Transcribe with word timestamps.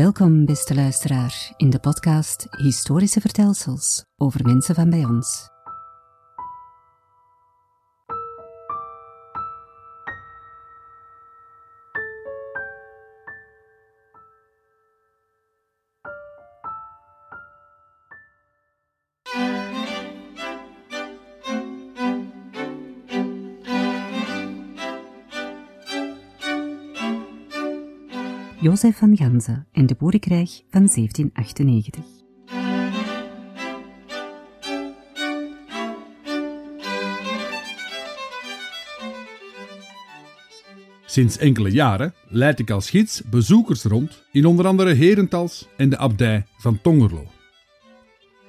Welkom, 0.00 0.44
beste 0.44 0.74
luisteraar, 0.74 1.52
in 1.56 1.70
de 1.70 1.78
podcast 1.78 2.46
Historische 2.50 3.20
Vertelsels 3.20 4.04
over 4.16 4.44
mensen 4.46 4.74
van 4.74 4.90
bij 4.90 5.04
ons. 5.04 5.48
Jozef 28.82 28.98
van 28.98 29.16
Ganzen 29.16 29.66
en 29.72 29.86
de 29.86 29.94
boerenkrijg 29.98 30.62
van 30.70 30.88
1798. 30.94 32.04
Sinds 41.06 41.38
enkele 41.38 41.70
jaren 41.70 42.14
leid 42.28 42.58
ik 42.58 42.70
als 42.70 42.90
gids 42.90 43.22
bezoekers 43.22 43.82
rond 43.82 44.22
in 44.32 44.46
onder 44.46 44.66
andere 44.66 44.94
Herentals 44.94 45.68
en 45.76 45.88
de 45.88 45.96
abdij 45.96 46.46
van 46.58 46.80
Tongerlo. 46.80 47.26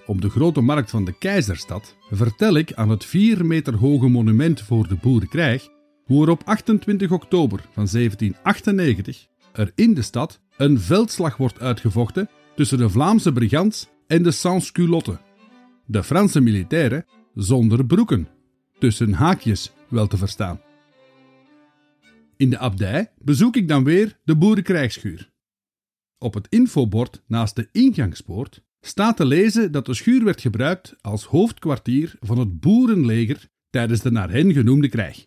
Op 0.05 0.21
de 0.21 0.29
grote 0.29 0.61
markt 0.61 0.89
van 0.89 1.05
de 1.05 1.17
Keizerstad 1.17 1.95
vertel 2.09 2.55
ik 2.55 2.73
aan 2.73 2.89
het 2.89 3.05
4 3.05 3.45
meter 3.45 3.75
hoge 3.75 4.07
monument 4.07 4.61
voor 4.61 4.87
de 4.87 4.95
boerenkrijg 4.95 5.67
hoe 6.05 6.23
er 6.23 6.31
op 6.31 6.41
28 6.45 7.11
oktober 7.11 7.59
van 7.59 7.87
1798 7.91 9.29
er 9.53 9.71
in 9.75 9.93
de 9.93 10.01
stad 10.01 10.41
een 10.57 10.79
veldslag 10.79 11.37
wordt 11.37 11.59
uitgevochten 11.59 12.29
tussen 12.55 12.77
de 12.77 12.89
Vlaamse 12.89 13.33
brigands 13.33 13.89
en 14.07 14.23
de 14.23 14.31
sans-culottes. 14.31 15.17
De 15.85 16.03
Franse 16.03 16.41
militairen 16.41 17.05
zonder 17.33 17.85
broeken, 17.85 18.27
tussen 18.79 19.13
haakjes 19.13 19.73
wel 19.89 20.07
te 20.07 20.17
verstaan. 20.17 20.61
In 22.37 22.49
de 22.49 22.57
abdij 22.57 23.11
bezoek 23.17 23.55
ik 23.55 23.67
dan 23.67 23.83
weer 23.83 24.19
de 24.23 24.35
boerenkrijgschuur. 24.35 25.31
Op 26.17 26.33
het 26.33 26.47
infobord 26.49 27.23
naast 27.27 27.55
de 27.55 27.69
ingangspoort 27.71 28.63
staat 28.81 29.17
te 29.17 29.25
lezen 29.25 29.71
dat 29.71 29.85
de 29.85 29.93
schuur 29.93 30.23
werd 30.23 30.41
gebruikt 30.41 30.95
als 31.01 31.25
hoofdkwartier 31.25 32.15
van 32.19 32.37
het 32.37 32.59
boerenleger 32.59 33.49
tijdens 33.69 34.01
de 34.01 34.11
naar 34.11 34.31
hen 34.31 34.53
genoemde 34.53 34.89
krijg. 34.89 35.25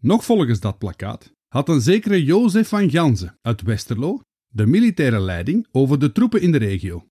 Nog 0.00 0.24
volgens 0.24 0.60
dat 0.60 0.78
plakkaat 0.78 1.34
had 1.54 1.68
een 1.68 1.80
zekere 1.80 2.24
Jozef 2.24 2.68
van 2.68 2.90
Ganzen 2.90 3.38
uit 3.42 3.62
Westerlo 3.62 4.20
de 4.48 4.66
militaire 4.66 5.20
leiding 5.20 5.66
over 5.72 5.98
de 5.98 6.12
troepen 6.12 6.40
in 6.40 6.52
de 6.52 6.58
regio. 6.58 7.08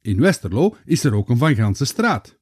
In 0.00 0.20
Westerlo 0.20 0.76
is 0.84 1.04
er 1.04 1.14
ook 1.14 1.28
een 1.28 1.36
Van 1.36 1.54
Gansen 1.54 1.86
straat. 1.86 2.38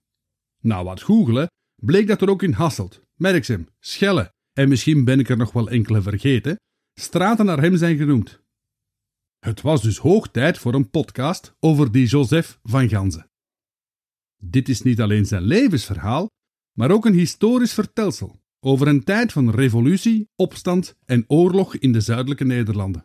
Na 0.63 0.85
wat 0.85 1.03
googelen 1.03 1.51
bleek 1.83 2.07
dat 2.07 2.23
er 2.23 2.31
ook 2.31 2.43
in 2.43 2.53
Hasselt, 2.53 3.03
Merksem, 3.15 3.69
Schelle 3.79 4.33
en 4.53 4.69
misschien 4.69 5.05
ben 5.05 5.19
ik 5.19 5.29
er 5.29 5.37
nog 5.37 5.53
wel 5.53 5.71
enkele 5.71 6.03
vergeten, 6.03 6.57
straten 6.95 7.47
naar 7.47 7.61
hem 7.61 7.77
zijn 7.77 7.97
genoemd. 7.97 8.41
Het 9.39 9.61
was 9.61 9.83
dus 9.83 9.99
hoog 9.99 10.31
tijd 10.31 10.59
voor 10.59 10.75
een 10.75 10.91
podcast 10.91 11.55
over 11.61 11.93
die 11.93 12.07
Jozef 12.07 12.59
van 12.63 12.89
Ganzen. 12.89 13.31
Dit 14.37 14.69
is 14.69 14.83
niet 14.83 15.01
alleen 15.01 15.27
zijn 15.27 15.43
levensverhaal, 15.43 16.27
maar 16.79 16.91
ook 16.91 17.05
een 17.05 17.15
historisch 17.15 17.75
vertelsel 17.75 18.42
over 18.65 18.87
een 18.89 19.05
tijd 19.05 19.33
van 19.33 19.51
revolutie, 19.51 20.29
opstand 20.37 20.97
en 21.05 21.25
oorlog 21.27 21.77
in 21.77 21.93
de 21.93 22.01
zuidelijke 22.01 22.45
Nederlanden. 22.45 23.03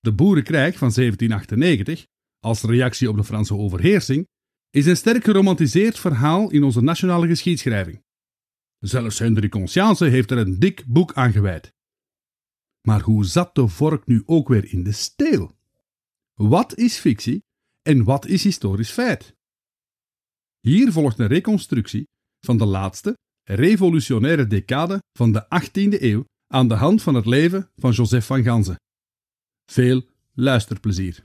De 0.00 0.12
boerenkrijg 0.12 0.78
van 0.78 0.92
1798, 0.94 2.06
als 2.38 2.62
reactie 2.62 3.08
op 3.08 3.16
de 3.16 3.24
Franse 3.24 3.54
overheersing, 3.54 4.28
is 4.70 4.86
een 4.86 4.96
sterk 4.96 5.24
geromantiseerd 5.24 5.98
verhaal 5.98 6.50
in 6.50 6.62
onze 6.62 6.80
nationale 6.80 7.26
geschiedschrijving. 7.26 8.02
Zelfs 8.78 9.18
Hendrik 9.18 9.50
Conscience 9.50 10.04
heeft 10.04 10.30
er 10.30 10.38
een 10.38 10.58
dik 10.58 10.84
boek 10.86 11.12
aan 11.12 11.32
gewijd. 11.32 11.72
Maar 12.80 13.00
hoe 13.00 13.24
zat 13.24 13.54
de 13.54 13.68
vork 13.68 14.06
nu 14.06 14.22
ook 14.26 14.48
weer 14.48 14.72
in 14.72 14.82
de 14.82 14.92
steel? 14.92 15.56
Wat 16.34 16.78
is 16.78 16.98
fictie 16.98 17.44
en 17.82 18.04
wat 18.04 18.26
is 18.26 18.44
historisch 18.44 18.90
feit? 18.90 19.36
Hier 20.60 20.92
volgt 20.92 21.18
een 21.18 21.26
reconstructie 21.26 22.08
van 22.40 22.58
de 22.58 22.64
laatste 22.64 23.16
revolutionaire 23.44 24.46
decade 24.46 25.02
van 25.18 25.32
de 25.32 25.44
18e 25.44 26.02
eeuw 26.02 26.24
aan 26.46 26.68
de 26.68 26.74
hand 26.74 27.02
van 27.02 27.14
het 27.14 27.26
leven 27.26 27.70
van 27.76 27.90
Joseph 27.92 28.26
van 28.26 28.42
Ganzen. 28.42 28.76
Veel 29.66 30.02
luisterplezier. 30.32 31.24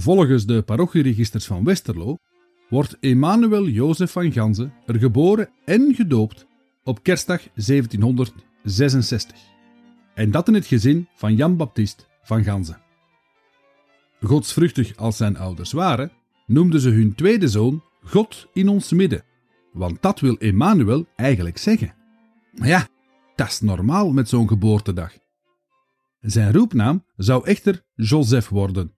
Volgens 0.00 0.46
de 0.46 0.62
parochieregisters 0.62 1.46
van 1.46 1.64
Westerlo 1.64 2.18
wordt 2.68 2.96
Emanuel 3.00 3.68
Jozef 3.68 4.12
van 4.12 4.32
Ganzen 4.32 4.72
er 4.86 4.98
geboren 4.98 5.48
en 5.64 5.94
gedoopt 5.94 6.46
op 6.84 7.02
kerstdag 7.02 7.42
1766. 7.54 9.36
En 10.14 10.30
dat 10.30 10.48
in 10.48 10.54
het 10.54 10.66
gezin 10.66 11.08
van 11.14 11.34
Jan 11.34 11.56
Baptist 11.56 12.08
van 12.22 12.44
Ganzen. 12.44 12.80
Godsvruchtig 14.20 14.96
als 14.96 15.16
zijn 15.16 15.36
ouders 15.36 15.72
waren, 15.72 16.12
noemden 16.46 16.80
ze 16.80 16.88
hun 16.88 17.14
tweede 17.14 17.48
zoon 17.48 17.82
God 18.02 18.48
in 18.52 18.68
ons 18.68 18.92
midden, 18.92 19.24
want 19.72 20.02
dat 20.02 20.20
wil 20.20 20.36
Emanuel 20.36 21.06
eigenlijk 21.16 21.58
zeggen. 21.58 21.94
Maar 22.52 22.68
ja, 22.68 22.88
dat 23.34 23.48
is 23.48 23.60
normaal 23.60 24.12
met 24.12 24.28
zo'n 24.28 24.48
geboortedag. 24.48 25.12
Zijn 26.20 26.52
roepnaam 26.52 27.04
zou 27.16 27.46
echter 27.46 27.82
Joseph 27.94 28.48
worden, 28.48 28.97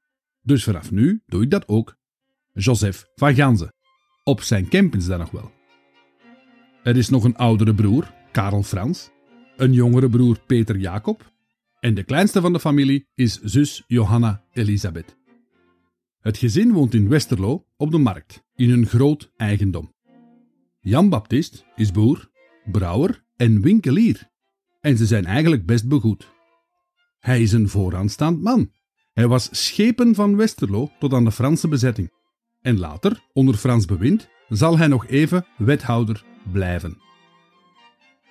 dus 0.51 0.65
vanaf 0.65 0.91
nu 0.91 1.23
doe 1.27 1.43
ik 1.43 1.51
dat 1.51 1.69
ook. 1.69 1.97
Joseph 2.53 3.07
van 3.15 3.35
Ganzen. 3.35 3.75
Op 4.25 4.41
zijn 4.41 4.69
campings 4.69 5.07
dan 5.07 5.19
nog 5.19 5.31
wel. 5.31 5.53
Er 6.83 6.97
is 6.97 7.09
nog 7.09 7.25
een 7.25 7.37
oudere 7.37 7.75
broer, 7.75 8.15
Karel 8.33 8.63
Frans, 8.63 9.11
een 9.57 9.73
jongere 9.73 10.09
broer 10.09 10.41
Peter 10.47 10.77
Jacob 10.77 11.33
en 11.81 11.95
de 11.95 12.03
kleinste 12.03 12.41
van 12.41 12.53
de 12.53 12.61
familie 12.61 13.09
is 13.15 13.41
zus 13.41 13.85
Johanna 13.87 14.45
Elisabeth. 14.53 15.17
Het 16.21 16.37
gezin 16.37 16.73
woont 16.73 16.95
in 16.95 17.09
Westerlo 17.09 17.67
op 17.77 17.91
de 17.91 17.99
markt, 17.99 18.45
in 18.55 18.71
een 18.71 18.87
groot 18.87 19.33
eigendom. 19.37 19.95
Jan 20.81 21.09
Baptist 21.09 21.65
is 21.75 21.93
boer, 21.93 22.31
brouwer 22.71 23.25
en 23.37 23.61
winkelier. 23.61 24.31
En 24.81 24.97
ze 24.97 25.07
zijn 25.07 25.25
eigenlijk 25.25 25.67
best 25.67 25.89
begoed. 25.89 26.29
Hij 27.19 27.43
is 27.43 27.53
een 27.53 27.69
vooraanstaand 27.69 28.43
man 28.43 28.71
hij 29.21 29.29
was 29.29 29.49
schepen 29.51 30.15
van 30.15 30.37
Westerlo 30.37 30.91
tot 30.99 31.13
aan 31.13 31.25
de 31.25 31.33
Franse 31.33 31.69
bezetting. 31.69 32.11
En 32.63 32.79
later, 32.79 33.21
onder 33.33 33.55
Frans 33.55 33.85
bewind, 33.85 34.29
zal 34.49 34.79
hij 34.79 34.87
nog 34.87 35.07
even 35.07 35.47
wethouder 35.57 36.25
blijven. 36.53 36.99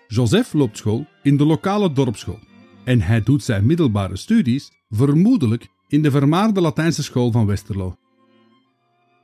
Joseph 0.08 0.54
loopt 0.54 0.78
school 0.78 1.08
in 1.24 1.38
de 1.38 1.46
lokale 1.46 1.94
dorpsschool 1.94 2.40
en 2.84 3.02
hij 3.02 3.24
doet 3.24 3.44
zijn 3.44 3.66
middelbare 3.66 4.18
studies 4.18 4.72
vermoedelijk 4.90 5.68
in 5.88 6.02
de 6.02 6.12
vermaarde 6.12 6.62
Latijnse 6.62 7.04
school 7.04 7.32
van 7.32 7.46
Westerlo. 7.46 7.98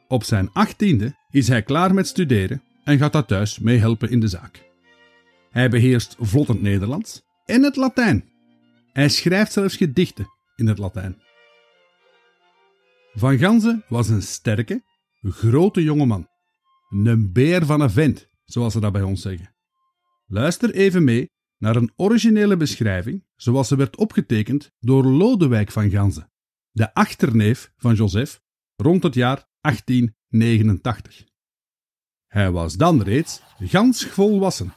Op 0.08 0.24
zijn 0.24 0.50
achttiende 0.54 1.16
is 1.30 1.48
hij 1.48 1.64
klaar 1.64 1.94
met 1.94 2.08
studeren 2.08 2.64
en 2.84 2.98
gaat 2.98 3.14
daar 3.14 3.26
thuis 3.26 3.60
meehelpen 3.60 4.10
in 4.10 4.20
de 4.20 4.28
zaak. 4.28 4.64
Hij 5.50 5.70
beheerst 5.70 6.16
vlottend 6.20 6.62
Nederlands 6.62 7.22
en 7.46 7.64
het 7.64 7.76
Latijn. 7.76 8.30
Hij 8.94 9.10
schrijft 9.10 9.52
zelfs 9.52 9.76
gedichten 9.76 10.28
in 10.56 10.68
het 10.68 10.78
Latijn. 10.78 11.24
Van 13.18 13.38
Ganzen 13.38 13.84
was 13.88 14.10
een 14.10 14.22
sterke, 14.22 14.84
grote 15.22 15.84
jongeman. 15.84 16.28
Een 16.90 17.32
beer 17.32 17.66
van 17.66 17.82
een 17.82 17.90
vent, 17.90 18.30
zoals 18.46 18.74
ze 18.74 18.80
dat 18.80 18.92
bij 18.92 19.02
ons 19.02 19.22
zeggen. 19.22 19.56
Luister 20.28 20.74
even 20.74 21.04
mee 21.04 21.32
naar 21.58 21.76
een 21.76 21.92
originele 21.96 22.58
beschrijving 22.58 23.26
zoals 23.36 23.68
ze 23.68 23.76
werd 23.76 23.96
opgetekend 23.96 24.72
door 24.80 25.06
Lodewijk 25.06 25.72
van 25.72 25.90
Ganzen, 25.90 26.32
de 26.72 26.94
achterneef 26.94 27.72
van 27.78 27.96
Joseph, 27.96 28.42
rond 28.76 29.04
het 29.04 29.14
jaar 29.14 29.48
1889. 29.62 31.24
Hij 32.28 32.52
was 32.52 32.76
dan 32.76 33.02
reeds 33.02 33.42
gans 33.60 34.06
volwassen 34.06 34.74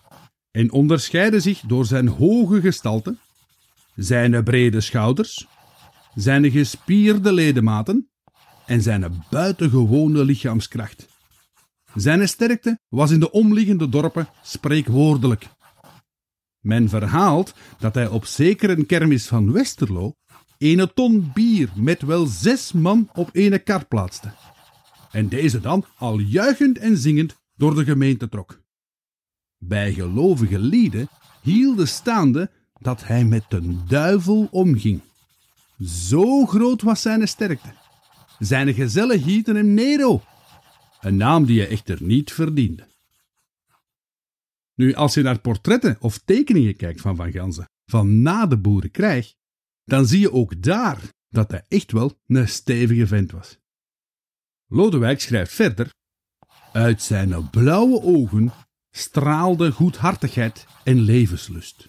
en 0.50 0.73
onderscheidde 0.73 1.40
zich 1.40 1.61
door 1.61 1.87
zijn 1.87 2.08
hoge 2.08 2.61
gestalte, 2.61 3.17
zijn 3.94 4.44
brede 4.44 4.81
schouders, 4.81 5.46
zijn 6.14 6.50
gespierde 6.50 7.32
ledematen 7.32 8.11
en 8.69 8.82
zijn 8.82 9.25
buitengewone 9.31 10.25
lichaamskracht. 10.25 11.09
Zijn 11.94 12.29
sterkte 12.29 12.79
was 12.88 13.11
in 13.11 13.20
de 13.20 13.31
omliggende 13.31 13.88
dorpen 13.88 14.29
spreekwoordelijk. 14.43 15.49
Men 16.61 16.88
verhaalt 16.88 17.55
dat 17.79 17.94
hij 17.94 18.09
op 18.09 18.25
zekere 18.25 18.85
kermis 18.85 19.26
van 19.26 19.53
Westerlo 19.53 20.15
een 20.59 20.91
ton 20.94 21.31
bier 21.35 21.69
met 21.75 22.03
wel 22.03 22.26
zes 22.26 22.73
man 22.73 23.09
op 23.15 23.31
ene 23.32 23.59
kar 23.59 23.87
plaatste. 23.87 24.32
En 25.11 25.29
deze 25.29 25.61
dan 25.61 25.85
al 25.97 26.19
juichend 26.19 26.79
en 26.79 26.97
zingend 26.97 27.37
door 27.56 27.75
de 27.75 27.85
gemeente 27.85 28.29
trok. 28.29 28.61
Bij 29.59 29.93
gelovige 29.93 30.59
lieden 30.59 31.09
hielden 31.43 31.88
staande 31.88 32.50
dat 32.81 33.06
hij 33.06 33.25
met 33.25 33.44
de 33.49 33.76
duivel 33.87 34.49
omging. 34.50 35.00
Zo 35.81 36.47
groot 36.47 36.82
was 36.82 37.03
zijn 37.03 37.29
sterkte. 37.29 37.87
Zijn 38.38 38.75
gezellen 38.75 39.23
hieten 39.23 39.56
hem 39.56 39.75
Nero, 39.75 40.23
een 41.00 41.17
naam 41.17 41.44
die 41.44 41.61
hij 41.61 41.69
echter 41.69 42.02
niet 42.02 42.32
verdiende. 42.32 42.87
Nu, 44.75 44.94
als 44.94 45.14
je 45.14 45.23
naar 45.23 45.40
portretten 45.40 45.96
of 46.00 46.19
tekeningen 46.19 46.76
kijkt 46.76 47.00
van 47.00 47.17
Van 47.17 47.32
Ganzen, 47.32 47.69
van 47.87 48.23
na 48.23 48.46
de 48.46 48.58
boerenkrijg, 48.58 49.35
dan 49.85 50.06
zie 50.06 50.20
je 50.20 50.32
ook 50.32 50.62
daar 50.62 51.00
dat 51.29 51.50
hij 51.50 51.64
echt 51.69 51.93
wel 51.93 52.19
een 52.26 52.49
stevige 52.49 53.06
vent 53.06 53.31
was. 53.31 53.58
Lodewijk 54.67 55.20
schrijft 55.20 55.52
verder: 55.52 55.94
Uit 56.73 57.02
zijn 57.02 57.50
blauwe 57.50 58.02
ogen 58.02 58.52
straalde 58.90 59.70
goedhartigheid 59.70 60.67
en 60.85 61.00
levenslust. 61.00 61.88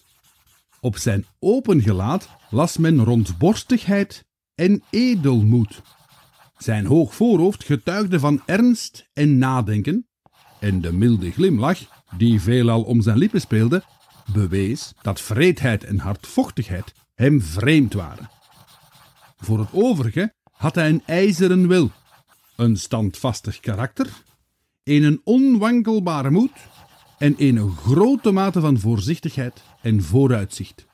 Op 0.79 0.97
zijn 0.97 1.25
open 1.39 1.81
gelaat 1.81 2.29
las 2.49 2.77
men 2.77 3.03
rondborstigheid 3.03 4.25
en 4.55 4.83
edelmoed. 4.89 5.81
Zijn 6.59 6.85
hoog 6.85 7.15
voorhoofd 7.15 7.63
getuigde 7.63 8.19
van 8.19 8.41
ernst 8.45 9.09
en 9.13 9.37
nadenken, 9.37 10.07
en 10.59 10.81
de 10.81 10.93
milde 10.93 11.31
glimlach, 11.31 11.79
die 12.17 12.41
veelal 12.41 12.83
om 12.83 13.01
zijn 13.01 13.17
lippen 13.17 13.41
speelde, 13.41 13.83
bewees 14.33 14.93
dat 15.01 15.21
vreedheid 15.21 15.83
en 15.83 15.99
hardvochtigheid 15.99 16.93
hem 17.15 17.41
vreemd 17.41 17.93
waren. 17.93 18.29
Voor 19.37 19.59
het 19.59 19.69
overige 19.71 20.33
had 20.51 20.75
hij 20.75 20.89
een 20.89 21.03
ijzeren 21.05 21.67
wil, 21.67 21.91
een 22.55 22.77
standvastig 22.77 23.59
karakter, 23.59 24.23
een 24.83 25.21
onwankelbare 25.23 26.29
moed 26.29 26.51
en 27.17 27.35
een 27.37 27.71
grote 27.71 28.31
mate 28.31 28.59
van 28.59 28.79
voorzichtigheid 28.79 29.63
en 29.81 30.03
vooruitzicht. 30.03 30.87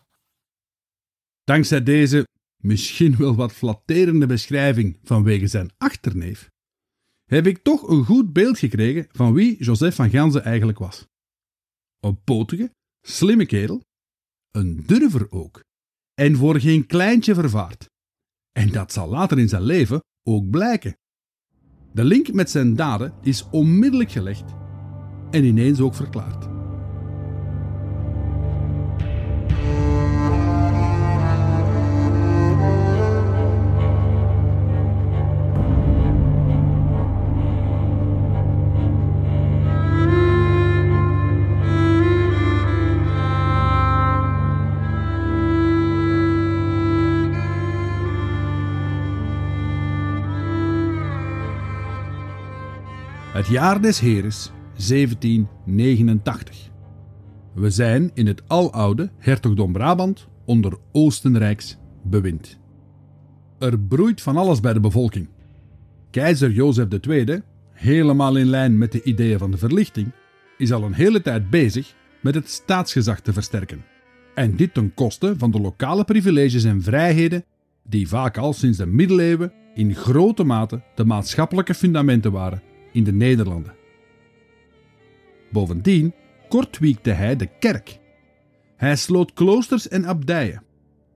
Dankzij 1.43 1.83
deze 1.83 2.27
misschien 2.65 3.15
wel 3.17 3.35
wat 3.35 3.53
flatterende 3.53 4.25
beschrijving 4.25 4.99
vanwege 5.03 5.47
zijn 5.47 5.71
achterneef, 5.77 6.49
heb 7.25 7.47
ik 7.47 7.63
toch 7.63 7.89
een 7.89 8.05
goed 8.05 8.33
beeld 8.33 8.59
gekregen 8.59 9.07
van 9.11 9.33
wie 9.33 9.63
Joseph 9.63 9.95
van 9.95 10.09
Ganzen 10.09 10.43
eigenlijk 10.43 10.79
was. 10.79 11.07
Een 11.99 12.23
potige, 12.23 12.71
slimme 13.01 13.45
kerel, 13.45 13.83
een 14.51 14.83
durver 14.85 15.31
ook, 15.31 15.63
en 16.13 16.35
voor 16.35 16.59
geen 16.59 16.85
kleintje 16.85 17.33
vervaard. 17.33 17.89
En 18.51 18.71
dat 18.71 18.93
zal 18.93 19.09
later 19.09 19.39
in 19.39 19.49
zijn 19.49 19.63
leven 19.63 20.03
ook 20.23 20.49
blijken. 20.49 20.97
De 21.93 22.03
link 22.03 22.33
met 22.33 22.49
zijn 22.49 22.75
daden 22.75 23.13
is 23.21 23.49
onmiddellijk 23.49 24.11
gelegd 24.11 24.53
en 25.31 25.43
ineens 25.43 25.79
ook 25.79 25.95
verklaard. 25.95 26.54
Het 53.45 53.53
jaar 53.53 53.81
des 53.81 53.99
Heres 53.99 54.51
1789. 54.73 56.69
We 57.53 57.69
zijn 57.69 58.11
in 58.13 58.27
het 58.27 58.43
aloude 58.47 59.11
hertogdom 59.17 59.71
Brabant 59.71 60.27
onder 60.45 60.77
Oostenrijks 60.91 61.77
bewind. 62.03 62.59
Er 63.59 63.79
broeit 63.79 64.21
van 64.21 64.37
alles 64.37 64.59
bij 64.59 64.73
de 64.73 64.79
bevolking. 64.79 65.29
Keizer 66.11 66.51
Jozef 66.51 66.87
II, 67.07 67.41
helemaal 67.71 68.35
in 68.35 68.45
lijn 68.45 68.77
met 68.77 68.91
de 68.91 69.03
ideeën 69.03 69.39
van 69.39 69.51
de 69.51 69.57
verlichting, 69.57 70.11
is 70.57 70.71
al 70.71 70.83
een 70.83 70.93
hele 70.93 71.21
tijd 71.21 71.49
bezig 71.49 71.95
met 72.21 72.35
het 72.35 72.49
staatsgezag 72.49 73.19
te 73.19 73.33
versterken. 73.33 73.85
En 74.35 74.55
dit 74.55 74.73
ten 74.73 74.93
koste 74.93 75.33
van 75.37 75.51
de 75.51 75.61
lokale 75.61 76.03
privileges 76.03 76.63
en 76.63 76.81
vrijheden 76.81 77.45
die 77.83 78.07
vaak 78.07 78.37
al 78.37 78.53
sinds 78.53 78.77
de 78.77 78.85
middeleeuwen 78.85 79.53
in 79.75 79.95
grote 79.95 80.43
mate 80.43 80.81
de 80.95 81.05
maatschappelijke 81.05 81.73
fundamenten 81.73 82.31
waren 82.31 82.61
in 82.95 83.03
de 83.03 83.13
Nederlanden. 83.13 83.75
Bovendien 85.51 86.13
kortwiekte 86.49 87.09
hij 87.09 87.35
de 87.35 87.49
kerk. 87.59 87.99
Hij 88.75 88.95
sloot 88.95 89.33
kloosters 89.33 89.87
en 89.87 90.05
abdijen. 90.05 90.63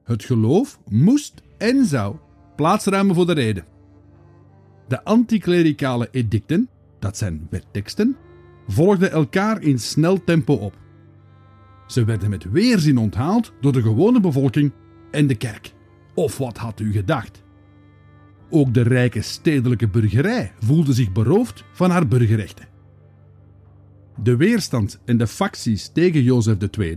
Het 0.04 0.24
geloof 0.24 0.80
moest 0.90 1.42
en 1.58 1.86
zou 1.86 2.16
plaatsruimen 2.56 3.16
voor 3.16 3.26
de 3.26 3.34
reden. 3.34 3.66
De 4.88 5.04
anticlericale 5.04 6.08
edicten, 6.12 6.70
dat 7.00 7.18
zijn 7.18 7.48
wetteksten, 7.50 8.18
volgden 8.68 9.12
elkaar 9.12 9.62
in 9.62 9.80
snel 9.80 10.24
tempo 10.24 10.54
op. 10.54 10.78
Ze 11.88 12.04
werden 12.04 12.30
met 12.30 12.52
weerzin 12.52 12.98
onthaald 12.98 13.54
door 13.62 13.72
de 13.72 13.82
gewone 13.82 14.20
bevolking 14.20 14.72
en 15.12 15.28
de 15.28 15.36
kerk. 15.36 15.74
Of 16.14 16.38
wat 16.38 16.58
had 16.58 16.80
u 16.80 16.92
gedacht? 16.92 17.44
Ook 18.50 18.74
de 18.74 18.82
rijke 18.82 19.22
stedelijke 19.22 19.88
burgerij 19.88 20.52
voelde 20.60 20.94
zich 20.94 21.12
beroofd 21.12 21.64
van 21.72 21.90
haar 21.90 22.08
burgerrechten. 22.08 22.68
De 24.24 24.36
weerstand 24.36 25.00
en 25.06 25.18
de 25.18 25.28
facties 25.28 25.88
tegen 25.88 26.24
Jozef 26.24 26.58
II, 26.78 26.96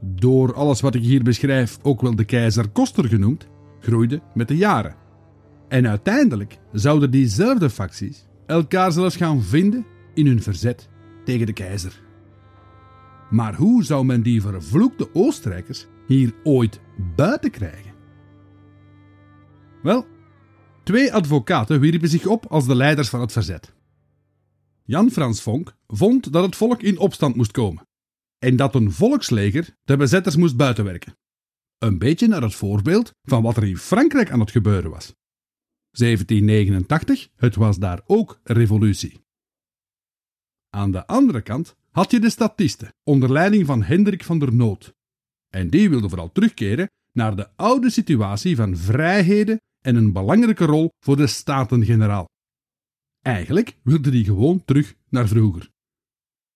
door 0.00 0.54
alles 0.54 0.80
wat 0.80 0.94
ik 0.94 1.02
hier 1.02 1.22
beschrijf 1.22 1.78
ook 1.82 2.00
wel 2.00 2.16
de 2.16 2.24
keizer 2.24 2.68
Koster 2.68 3.04
genoemd, 3.08 3.46
groeide 3.80 4.20
met 4.34 4.48
de 4.48 4.56
jaren. 4.56 4.94
En 5.68 5.88
uiteindelijk 5.88 6.58
zouden 6.72 7.10
diezelfde 7.10 7.70
facties 7.70 8.26
elkaar 8.46 8.92
zelfs 8.92 9.16
gaan 9.16 9.42
vinden 9.42 9.86
in 10.14 10.26
hun 10.26 10.42
verzet 10.42 10.88
tegen 11.24 11.46
de 11.46 11.52
keizer. 11.52 12.02
Maar 13.30 13.54
hoe 13.54 13.84
zou 13.84 14.04
men 14.04 14.22
die 14.22 14.42
vervloekte 14.42 15.08
Oostenrijkers 15.12 15.86
hier 16.06 16.34
ooit 16.42 16.80
buiten 17.16 17.50
krijgen? 17.50 17.92
Wel, 19.82 20.06
twee 20.90 21.12
advocaten 21.12 21.80
wierpen 21.80 22.08
zich 22.08 22.26
op 22.26 22.46
als 22.46 22.66
de 22.66 22.74
leiders 22.74 23.08
van 23.08 23.20
het 23.20 23.32
verzet. 23.32 23.72
Jan 24.84 25.10
Frans 25.10 25.42
Vonk 25.42 25.76
vond 25.86 26.32
dat 26.32 26.44
het 26.44 26.56
volk 26.56 26.82
in 26.82 26.98
opstand 26.98 27.36
moest 27.36 27.50
komen 27.50 27.88
en 28.38 28.56
dat 28.56 28.74
een 28.74 28.92
volksleger 28.92 29.76
de 29.84 29.96
bezetters 29.96 30.36
moest 30.36 30.56
buitenwerken. 30.56 31.16
Een 31.78 31.98
beetje 31.98 32.26
naar 32.28 32.42
het 32.42 32.54
voorbeeld 32.54 33.12
van 33.22 33.42
wat 33.42 33.56
er 33.56 33.64
in 33.64 33.76
Frankrijk 33.76 34.30
aan 34.30 34.40
het 34.40 34.50
gebeuren 34.50 34.90
was. 34.90 35.14
1789, 35.90 37.28
het 37.36 37.54
was 37.54 37.78
daar 37.78 38.00
ook 38.06 38.40
revolutie. 38.42 39.20
Aan 40.70 40.90
de 40.90 41.06
andere 41.06 41.40
kant 41.42 41.76
had 41.90 42.10
je 42.10 42.20
de 42.20 42.30
statisten 42.30 42.94
onder 43.02 43.32
leiding 43.32 43.66
van 43.66 43.82
Hendrik 43.82 44.24
van 44.24 44.38
der 44.38 44.54
Noot. 44.54 44.94
En 45.48 45.70
die 45.70 45.90
wilden 45.90 46.08
vooral 46.08 46.32
terugkeren 46.32 46.90
naar 47.12 47.36
de 47.36 47.48
oude 47.56 47.90
situatie 47.90 48.56
van 48.56 48.76
vrijheden 48.76 49.60
en 49.80 49.96
een 49.96 50.12
belangrijke 50.12 50.64
rol 50.64 50.88
voor 51.04 51.16
de 51.16 51.26
Staten-Generaal. 51.26 52.28
Eigenlijk 53.22 53.76
wilde 53.82 54.10
die 54.10 54.24
gewoon 54.24 54.64
terug 54.64 54.94
naar 55.08 55.28
vroeger. 55.28 55.70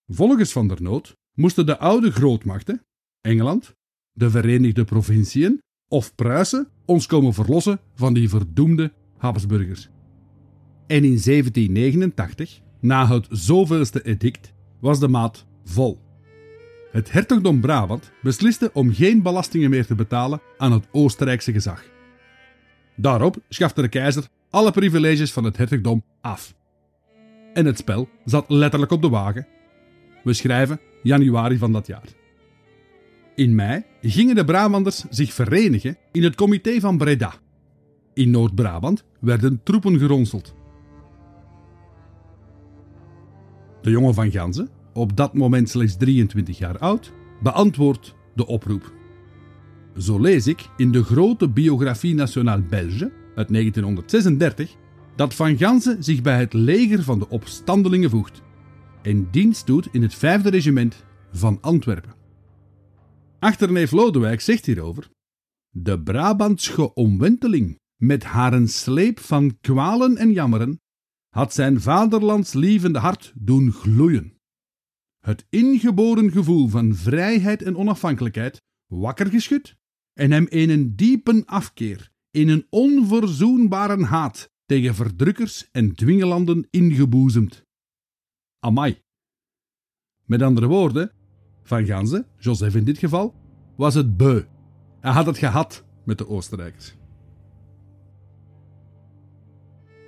Volgens 0.07 0.52
Van 0.52 0.69
der 0.69 0.83
Noot 0.83 1.16
moesten 1.35 1.66
de 1.66 1.78
oude 1.78 2.11
grootmachten, 2.11 2.85
Engeland, 3.21 3.75
de 4.12 4.31
Verenigde 4.31 4.85
Provinciën 4.85 5.62
of 5.88 6.14
Pruisen, 6.14 6.69
ons 6.85 7.07
komen 7.07 7.35
verlossen 7.35 7.81
van 7.95 8.14
die 8.14 8.28
verdoemde 8.28 8.93
Habsburgers. 9.16 9.88
En 10.87 11.04
in 11.04 11.21
1789, 11.25 12.61
na 12.81 13.07
het 13.07 13.26
zoveelste 13.31 14.02
edict, 14.02 14.52
was 14.81 15.00
de 15.00 15.09
maat 15.09 15.47
vol. 15.64 16.00
Het 16.90 17.12
hertogdom 17.12 17.61
Brabant 17.61 18.12
besliste 18.23 18.71
om 18.73 18.93
geen 18.93 19.23
belastingen 19.23 19.71
meer 19.71 19.87
te 19.87 19.95
betalen 19.95 20.40
aan 20.57 20.73
het 20.73 20.88
Oostenrijkse 20.93 21.52
gezag. 21.52 21.94
Daarop 22.97 23.37
schafte 23.49 23.83
de 23.83 23.89
keizer 23.89 24.29
alle 24.51 24.71
privileges 24.71 25.33
van 25.33 25.45
het 25.45 25.57
hertogdom 25.57 26.05
af. 26.21 26.55
en 27.55 27.67
het 27.67 27.79
spel 27.79 28.09
zat 28.25 28.45
letterlijk 28.49 28.93
op 28.93 29.03
de 29.03 29.09
wagen. 29.09 29.47
We 30.25 30.33
schrijven 30.33 30.81
januari 31.03 31.59
van 31.59 31.73
dat 31.73 31.87
jaar. 31.87 32.09
In 33.35 33.55
mei 33.55 33.85
gingen 34.03 34.35
de 34.35 34.45
Brabanders 34.45 35.05
zich 35.11 35.33
verenigen 35.33 35.97
in 36.13 36.23
het 36.23 36.35
comité 36.35 36.81
van 36.81 36.99
Breda. 36.99 37.35
In 38.15 38.31
Noord-Brabant 38.31 39.05
werden 39.21 39.61
troepen 39.63 39.99
geronseld. 39.99 40.55
De 43.83 43.91
jongen 43.91 44.15
van 44.15 44.31
Ganzen, 44.31 44.69
op 44.93 45.17
dat 45.17 45.35
moment 45.35 45.69
slechts 45.69 45.97
23 45.97 46.59
jaar 46.59 46.79
oud, 46.79 47.13
beantwoordt 47.43 48.15
de 48.35 48.47
oproep. 48.47 48.93
Zo 49.99 50.19
lees 50.19 50.47
ik 50.47 50.69
in 50.77 50.93
de 50.93 51.05
grote 51.05 51.49
Biographie 51.49 52.15
Nationale 52.15 52.63
Belge 52.63 53.13
uit 53.35 53.49
1936 53.49 54.77
dat 55.17 55.35
Van 55.35 55.57
Ganzen 55.59 56.05
zich 56.05 56.23
bij 56.23 56.39
het 56.39 56.53
leger 56.53 57.03
van 57.03 57.19
de 57.19 57.29
opstandelingen 57.29 58.11
voegt 58.11 58.43
en 59.03 59.31
dienst 59.31 59.67
doet 59.67 59.89
in 59.93 60.03
het 60.03 60.17
5e 60.17 60.49
regiment 60.49 61.05
van 61.33 61.59
Antwerpen. 61.61 62.15
Achterneef 63.39 63.91
Lodewijk 63.91 64.41
zegt 64.41 64.67
hierover: 64.67 65.11
De 65.71 66.01
Brabantsche 66.01 66.95
omwenteling 66.95 67.79
met 67.97 68.25
haar 68.25 68.53
een 68.53 68.69
sleep 68.69 69.21
van 69.21 69.59
kwalen 69.61 70.17
en 70.17 70.33
jammeren 70.33 70.81
had 71.29 71.55
zijn 71.55 71.81
vaderlandslievende 71.81 72.99
hart 72.99 73.33
doen 73.37 73.73
gloeien. 73.73 74.33
Het 75.21 75.47
ingeboren 75.49 76.31
gevoel 76.31 76.69
van 76.69 76.95
vrijheid 76.95 77.63
en 77.63 77.77
onafhankelijkheid 77.77 78.63
wakker 78.87 79.27
geschud 79.27 79.77
en 80.14 80.33
hem 80.33 80.47
in 80.49 80.71
een 80.71 80.97
diepe 80.97 81.42
afkeer, 81.47 82.11
in 82.30 82.49
een 82.49 82.66
onverzoenbare 82.71 84.04
haat 84.04 84.52
tegen 84.66 84.94
verdrukkers 84.94 85.68
en 85.73 85.94
dwingelanden 85.94 86.66
ingeboezemd. 86.71 87.64
Amai. 88.59 89.02
Met 90.25 90.42
andere 90.42 90.66
woorden, 90.66 91.12
Van 91.62 91.87
Ganzen, 91.87 92.26
Joseph 92.38 92.75
in 92.75 92.85
dit 92.85 92.99
geval, 92.99 93.35
was 93.76 93.94
het 93.94 94.16
beu. 94.16 94.42
Hij 95.00 95.12
had 95.12 95.26
het 95.26 95.38
gehad 95.38 95.85
met 96.04 96.18
de 96.18 96.28
Oostenrijkers. 96.28 96.94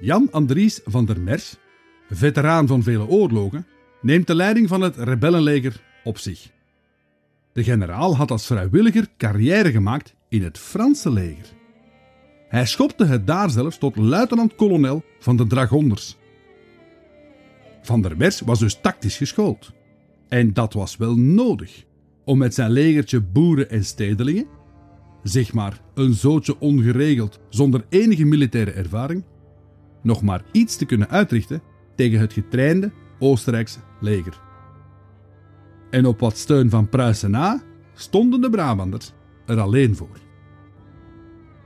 Jan 0.00 0.30
Andries 0.30 0.80
van 0.84 1.04
der 1.04 1.20
Merch, 1.20 1.56
veteraan 2.10 2.66
van 2.66 2.82
vele 2.82 3.06
oorlogen, 3.06 3.66
neemt 4.00 4.26
de 4.26 4.34
leiding 4.34 4.68
van 4.68 4.80
het 4.80 4.96
rebellenleger 4.96 5.82
op 6.04 6.18
zich. 6.18 6.50
De 7.56 7.64
generaal 7.64 8.16
had 8.16 8.30
als 8.30 8.46
vrijwilliger 8.46 9.08
carrière 9.16 9.70
gemaakt 9.70 10.14
in 10.28 10.42
het 10.42 10.58
Franse 10.58 11.10
leger. 11.10 11.46
Hij 12.48 12.66
schopte 12.66 13.04
het 13.04 13.26
daar 13.26 13.50
zelfs 13.50 13.78
tot 13.78 13.96
luitenant-kolonel 13.96 15.04
van 15.18 15.36
de 15.36 15.46
dragonders. 15.46 16.16
Van 17.82 18.02
der 18.02 18.16
Merch 18.16 18.40
was 18.40 18.58
dus 18.58 18.80
tactisch 18.80 19.16
geschoold. 19.16 19.72
En 20.28 20.52
dat 20.52 20.72
was 20.72 20.96
wel 20.96 21.16
nodig 21.16 21.84
om 22.24 22.38
met 22.38 22.54
zijn 22.54 22.70
legertje 22.70 23.20
boeren 23.20 23.70
en 23.70 23.84
stedelingen, 23.84 24.46
zeg 25.22 25.52
maar 25.52 25.80
een 25.94 26.14
zootje 26.14 26.60
ongeregeld 26.60 27.40
zonder 27.48 27.84
enige 27.88 28.24
militaire 28.24 28.70
ervaring, 28.70 29.24
nog 30.02 30.22
maar 30.22 30.42
iets 30.52 30.76
te 30.76 30.84
kunnen 30.84 31.08
uitrichten 31.08 31.62
tegen 31.94 32.20
het 32.20 32.32
getrainde 32.32 32.92
Oostenrijkse 33.18 33.78
leger. 34.00 34.45
En 35.90 36.06
op 36.06 36.20
wat 36.20 36.36
steun 36.36 36.70
van 36.70 36.88
Pruisen 36.88 37.30
na 37.30 37.62
stonden 37.94 38.40
de 38.40 38.50
Brabanders 38.50 39.12
er 39.46 39.60
alleen 39.60 39.96
voor. 39.96 40.18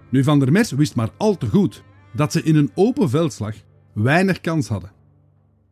Nu 0.09 0.25
Van 0.25 0.39
der 0.39 0.53
Mers 0.53 0.71
wist 0.71 0.97
maar 0.97 1.11
al 1.17 1.37
te 1.37 1.47
goed 1.47 1.83
dat 2.15 2.33
ze 2.33 2.43
in 2.43 2.57
een 2.57 2.71
open 2.75 3.11
veldslag 3.11 3.55
weinig 3.93 4.41
kans 4.41 4.69
hadden. 4.69 4.93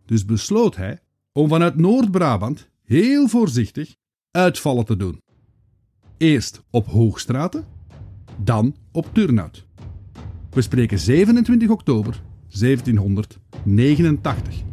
Dus 0.04 0.24
besloot 0.24 0.76
hij 0.76 0.98
om 1.32 1.48
vanuit 1.48 1.76
Noord-Brabant 1.76 2.68
heel 2.84 3.28
voorzichtig 3.28 3.94
uitvallen 4.30 4.84
te 4.84 4.96
doen. 4.96 5.22
Eerst 6.16 6.62
op 6.70 6.86
Hoogstraten, 6.86 7.64
dan 8.44 8.76
op 8.92 9.06
Turnhout. 9.12 9.66
We 10.50 10.62
spreken 10.62 10.98
27 10.98 11.68
oktober 11.68 12.22
1789. 12.58 14.67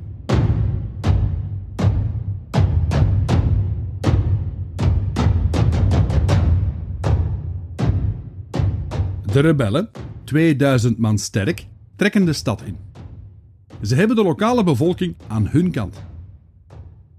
De 9.35 9.41
rebellen, 9.41 9.89
2000 10.23 10.97
man 10.97 11.17
sterk, 11.17 11.67
trekken 11.95 12.25
de 12.25 12.33
stad 12.33 12.61
in. 12.61 12.77
Ze 13.81 13.95
hebben 13.95 14.15
de 14.15 14.23
lokale 14.23 14.63
bevolking 14.63 15.15
aan 15.27 15.47
hun 15.47 15.71
kant. 15.71 16.03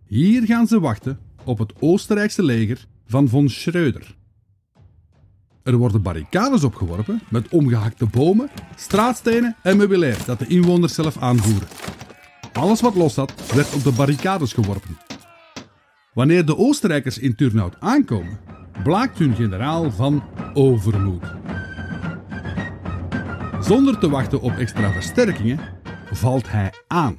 Hier 0.07 0.47
gaan 0.47 0.67
ze 0.67 0.81
wachten 0.81 1.19
op 1.45 1.59
het 1.59 1.73
Oostenrijkse 1.81 2.43
leger 2.43 2.87
van 3.07 3.29
von 3.29 3.51
Schröder. 3.51 4.15
Er 5.63 5.77
worden 5.77 6.03
barricades 6.03 6.65
opgeworpen 6.65 7.23
met 7.31 7.49
omgehakte 7.49 8.07
bomen, 8.07 8.51
straatstenen 8.77 9.57
en 9.63 9.77
meubilair 9.77 10.19
dat 10.27 10.39
de 10.39 10.47
inwoners 10.47 10.95
zelf 10.95 11.19
aanvoeren. 11.19 11.69
Alles 12.53 12.81
wat 12.81 12.95
los 12.95 13.15
zat, 13.15 13.55
werd 13.55 13.75
op 13.75 13.83
de 13.83 13.93
barricades 13.93 14.53
geworpen. 14.53 14.99
Wanneer 16.15 16.47
de 16.47 16.57
Oostenrijkers 16.57 17.19
in 17.19 17.35
Turnhout 17.35 17.77
aankomen, 17.81 18.39
blaakt 18.83 19.19
hun 19.19 19.35
generaal 19.35 19.91
van 19.91 20.23
overmoed. 20.55 21.46
Zonder 23.61 23.99
te 23.99 24.09
wachten 24.09 24.41
op 24.41 24.53
extra 24.53 24.93
versterkingen 24.93 25.61
valt 26.13 26.51
hij 26.51 26.73
aan. 26.87 27.17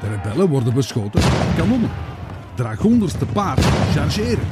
De 0.00 0.08
rebellen 0.08 0.48
worden 0.48 0.74
beschoten 0.74 1.20
met 1.22 1.56
kanonnen. 1.56 1.90
Dragonders 2.54 3.12
te 3.12 3.26
paard 3.26 3.64
chargeren. 3.64 4.46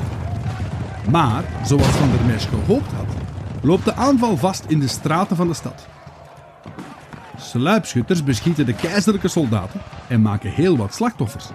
Maar, 1.11 1.45
zoals 1.65 1.87
Van 1.87 2.11
der 2.11 2.27
Mesch 2.27 2.49
gehoopt 2.49 2.93
had, 2.93 3.07
loopt 3.63 3.85
de 3.85 3.95
aanval 3.95 4.37
vast 4.37 4.65
in 4.69 4.81
de 4.81 4.89
straten 4.89 5.37
van 5.37 5.49
de 5.49 5.55
stad. 5.55 5.87
Sluipschutters 7.39 8.25
beschieten 8.25 8.67
de 8.67 8.75
keizerlijke 8.75 9.29
soldaten 9.29 9.81
en 10.09 10.23
maken 10.23 10.51
heel 10.51 10.77
wat 10.77 10.95
slachtoffers. 10.95 11.47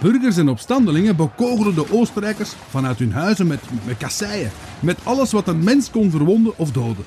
Burgers 0.00 0.36
en 0.36 0.48
opstandelingen 0.48 1.16
bekogelen 1.16 1.74
de 1.74 1.92
Oostenrijkers 1.92 2.52
vanuit 2.68 2.98
hun 2.98 3.12
huizen 3.12 3.46
met, 3.46 3.60
met 3.84 3.96
kasseien, 3.96 4.50
met 4.80 5.04
alles 5.04 5.32
wat 5.32 5.48
een 5.48 5.64
mens 5.64 5.90
kon 5.90 6.10
verwonden 6.10 6.58
of 6.58 6.72
doden. 6.72 7.04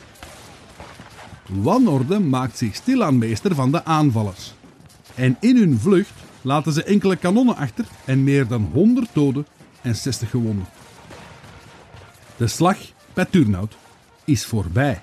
Wanorde 1.47 2.19
maakt 2.19 2.57
zich 2.57 2.75
stilaan 2.75 3.17
meester 3.17 3.55
van 3.55 3.71
de 3.71 3.85
aanvallers. 3.85 4.53
En 5.15 5.37
in 5.39 5.57
hun 5.57 5.79
vlucht 5.79 6.13
laten 6.41 6.73
ze 6.73 6.83
enkele 6.83 7.15
kanonnen 7.15 7.55
achter 7.55 7.85
en 8.05 8.23
meer 8.23 8.47
dan 8.47 8.69
100 8.73 9.09
doden 9.13 9.45
en 9.81 9.95
60 9.95 10.29
gewonden. 10.29 10.65
De 12.37 12.47
slag 12.47 12.77
bij 13.13 13.25
Turnhout 13.25 13.77
is 14.25 14.45
voorbij. 14.45 15.01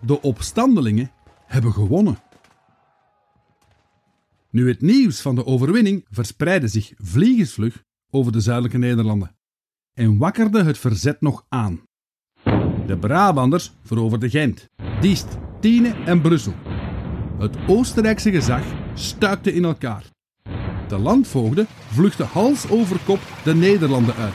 De 0.00 0.22
opstandelingen 0.22 1.10
hebben 1.46 1.72
gewonnen. 1.72 2.18
Nu 4.50 4.68
het 4.68 4.80
nieuws 4.80 5.20
van 5.20 5.34
de 5.34 5.46
overwinning 5.46 6.06
verspreidde 6.10 6.68
zich 6.68 6.92
vliegensvlug 6.96 7.82
over 8.10 8.32
de 8.32 8.40
zuidelijke 8.40 8.78
Nederlanden 8.78 9.36
en 9.92 10.18
wakkerde 10.18 10.62
het 10.62 10.78
verzet 10.78 11.20
nog 11.20 11.44
aan. 11.48 11.80
De 12.86 12.96
Brabanders 12.96 13.72
veroverden 13.82 14.30
Gent, 14.30 14.68
Diest, 15.00 15.38
Tiene 15.60 15.94
en 16.04 16.20
Brussel. 16.20 16.54
Het 17.38 17.56
Oostenrijkse 17.66 18.30
gezag 18.30 18.62
stuikte 18.94 19.52
in 19.52 19.64
elkaar. 19.64 20.04
De 20.88 20.98
landvoogden 20.98 21.66
vluchtten 21.90 22.26
hals 22.26 22.70
over 22.70 22.98
kop 23.04 23.18
de 23.44 23.54
Nederlanden 23.54 24.14
uit. 24.14 24.34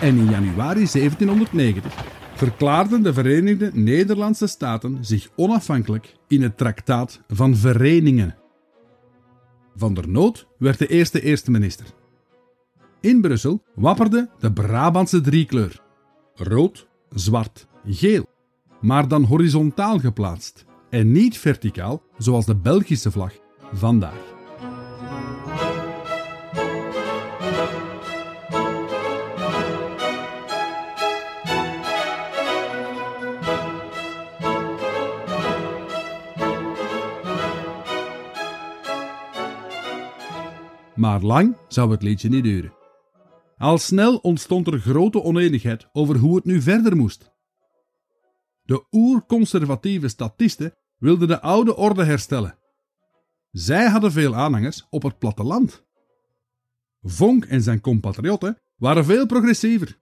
En 0.00 0.16
in 0.16 0.30
januari 0.30 0.86
1790 0.92 1.94
verklaarden 2.34 3.02
de 3.02 3.12
Verenigde 3.12 3.70
Nederlandse 3.74 4.46
Staten 4.46 5.04
zich 5.04 5.28
onafhankelijk 5.36 6.16
in 6.28 6.42
het 6.42 6.56
Traktaat 6.56 7.20
van 7.28 7.56
Verenigingen. 7.56 8.36
Van 9.76 9.94
der 9.94 10.08
Noot 10.08 10.46
werd 10.58 10.78
de 10.78 10.86
eerste 10.86 11.22
eerste 11.22 11.50
minister. 11.50 11.86
In 13.00 13.20
Brussel 13.20 13.62
wapperde 13.74 14.30
de 14.38 14.52
Brabantse 14.52 15.20
driekleur: 15.20 15.80
rood, 16.34 16.88
zwart, 17.10 17.66
geel, 17.84 18.26
maar 18.80 19.08
dan 19.08 19.24
horizontaal 19.24 19.98
geplaatst 19.98 20.64
en 20.90 21.12
niet 21.12 21.38
verticaal 21.38 22.02
zoals 22.18 22.46
de 22.46 22.56
Belgische 22.56 23.10
vlag 23.10 23.32
vandaag. 23.72 24.30
Maar 40.94 41.22
lang 41.22 41.56
zou 41.68 41.90
het 41.90 42.02
liedje 42.02 42.28
niet 42.28 42.44
duren. 42.44 42.72
Al 43.58 43.78
snel 43.78 44.16
ontstond 44.16 44.66
er 44.66 44.78
grote 44.78 45.22
oneenigheid 45.22 45.88
over 45.92 46.16
hoe 46.16 46.36
het 46.36 46.44
nu 46.44 46.60
verder 46.60 46.96
moest. 46.96 47.31
De 48.62 48.86
oerconservatieve 48.90 50.08
statisten 50.08 50.74
wilden 50.96 51.28
de 51.28 51.40
oude 51.40 51.76
orde 51.76 52.04
herstellen 52.04 52.58
Zij 53.50 53.88
hadden 53.88 54.12
veel 54.12 54.34
aanhangers 54.34 54.86
op 54.90 55.02
het 55.02 55.18
platteland. 55.18 55.84
Vonk 57.02 57.44
en 57.44 57.62
zijn 57.62 57.80
compatriotten 57.80 58.58
waren 58.76 59.04
veel 59.04 59.26
progressiever. 59.26 59.98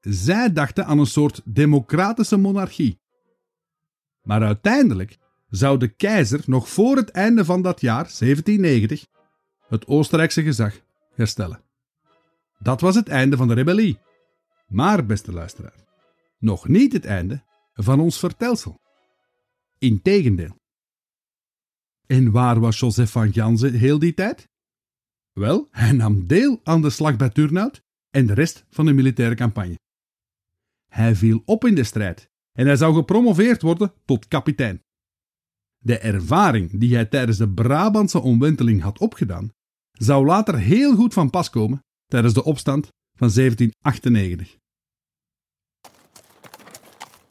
Zij 0.00 0.52
dachten 0.52 0.86
aan 0.86 0.98
een 0.98 1.06
soort 1.06 1.40
democratische 1.44 2.36
monarchie. 2.36 3.00
Maar 4.22 4.42
uiteindelijk 4.42 5.18
zou 5.48 5.78
de 5.78 5.88
keizer 5.88 6.42
nog 6.46 6.68
voor 6.68 6.96
het 6.96 7.10
einde 7.10 7.44
van 7.44 7.62
dat 7.62 7.80
jaar, 7.80 8.04
1790, 8.18 9.06
het 9.68 9.86
Oostenrijkse 9.86 10.42
gezag 10.42 10.80
herstellen. 11.14 11.62
Dat 12.58 12.80
was 12.80 12.94
het 12.94 13.08
einde 13.08 13.36
van 13.36 13.48
de 13.48 13.54
rebellie. 13.54 13.98
Maar, 14.68 15.06
beste 15.06 15.32
luisteraar, 15.32 15.84
nog 16.38 16.68
niet 16.68 16.92
het 16.92 17.04
einde 17.04 17.42
van 17.82 18.00
ons 18.00 18.18
vertelsel. 18.18 18.78
Integendeel. 19.78 20.58
En 22.06 22.30
waar 22.30 22.60
was 22.60 22.78
Joseph 22.78 23.10
van 23.10 23.28
Jansen 23.28 23.74
heel 23.74 23.98
die 23.98 24.14
tijd? 24.14 24.48
Wel, 25.32 25.68
hij 25.70 25.92
nam 25.92 26.26
deel 26.26 26.60
aan 26.62 26.82
de 26.82 26.90
slag 26.90 27.16
bij 27.16 27.30
Turnhout 27.30 27.82
en 28.10 28.26
de 28.26 28.34
rest 28.34 28.64
van 28.68 28.86
de 28.86 28.92
militaire 28.92 29.34
campagne. 29.34 29.78
Hij 30.86 31.14
viel 31.16 31.42
op 31.44 31.64
in 31.64 31.74
de 31.74 31.84
strijd 31.84 32.30
en 32.52 32.66
hij 32.66 32.76
zou 32.76 32.94
gepromoveerd 32.94 33.62
worden 33.62 33.92
tot 34.04 34.28
kapitein. 34.28 34.82
De 35.78 35.98
ervaring 35.98 36.80
die 36.80 36.94
hij 36.94 37.06
tijdens 37.06 37.38
de 37.38 37.48
Brabantse 37.48 38.20
omwenteling 38.20 38.82
had 38.82 38.98
opgedaan, 38.98 39.52
zou 39.92 40.26
later 40.26 40.58
heel 40.58 40.94
goed 40.94 41.12
van 41.12 41.30
pas 41.30 41.50
komen 41.50 41.84
tijdens 42.06 42.34
de 42.34 42.44
opstand 42.44 42.88
van 43.18 43.30
1798. 43.34 44.59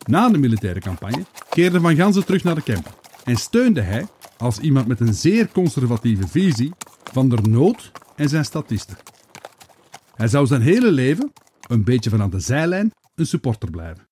Na 0.10 0.30
de 0.30 0.38
militaire 0.38 0.80
campagne 0.80 1.26
keerde 1.50 1.80
Van 1.80 1.96
Gansen 1.96 2.26
terug 2.26 2.44
naar 2.44 2.56
de 2.56 2.64
camp 2.64 3.00
en 3.24 3.36
steunde 3.36 3.82
hij, 3.82 4.08
als 4.38 4.60
iemand 4.60 4.88
met 4.88 5.00
een 5.00 5.14
zeer 5.14 5.52
conservatieve 5.52 6.28
visie, 6.28 6.74
Van 7.04 7.30
der 7.30 7.50
Nood 7.50 7.92
en 8.16 8.30
zijn 8.30 8.46
statisten. 8.46 8.98
Hij 10.16 10.28
zou 10.28 10.48
zijn 10.48 10.62
hele 10.62 10.92
leven, 10.92 11.32
een 11.68 11.84
beetje 11.84 12.10
van 12.10 12.22
aan 12.22 12.30
de 12.30 12.40
zijlijn, 12.40 12.92
een 13.16 13.26
supporter 13.26 13.70
blijven. 13.70 14.08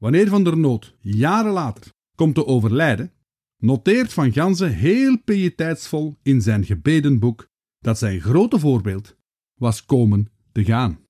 Wanneer 0.00 0.28
Van 0.28 0.44
der 0.44 0.58
Nood 0.58 0.94
jaren 1.00 1.52
later 1.52 1.92
komt 2.14 2.34
te 2.34 2.46
overlijden, 2.46 3.12
noteert 3.56 4.12
Van 4.12 4.32
Gansen 4.32 4.72
heel 4.72 5.18
pieteitsvol 5.24 6.18
in 6.22 6.40
zijn 6.40 6.64
gebedenboek 6.64 7.48
dat 7.78 7.98
zijn 7.98 8.20
grote 8.20 8.58
voorbeeld 8.58 9.16
was 9.54 9.84
komen 9.84 10.28
te 10.52 10.64
gaan. 10.64 11.03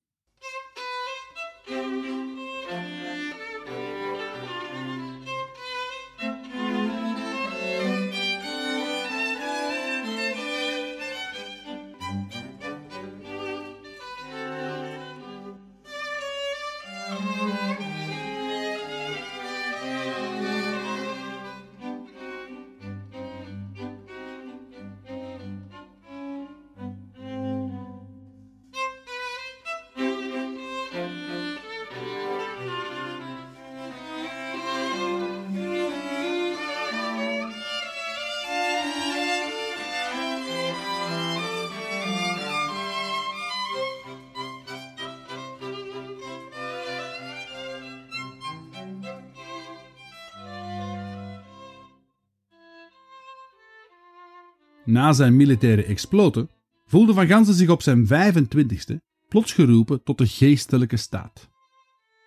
Na 54.84 55.12
zijn 55.12 55.36
militaire 55.36 55.84
exploten 55.84 56.48
voelde 56.86 57.14
Van 57.14 57.26
Gansen 57.26 57.54
zich 57.54 57.68
op 57.68 57.82
zijn 57.82 58.06
25ste 58.06 58.96
plots 59.28 59.52
geroepen 59.52 60.02
tot 60.02 60.18
de 60.18 60.26
geestelijke 60.26 60.96
staat. 60.96 61.50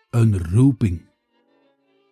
Een 0.10 0.44
roeping. 0.52 1.10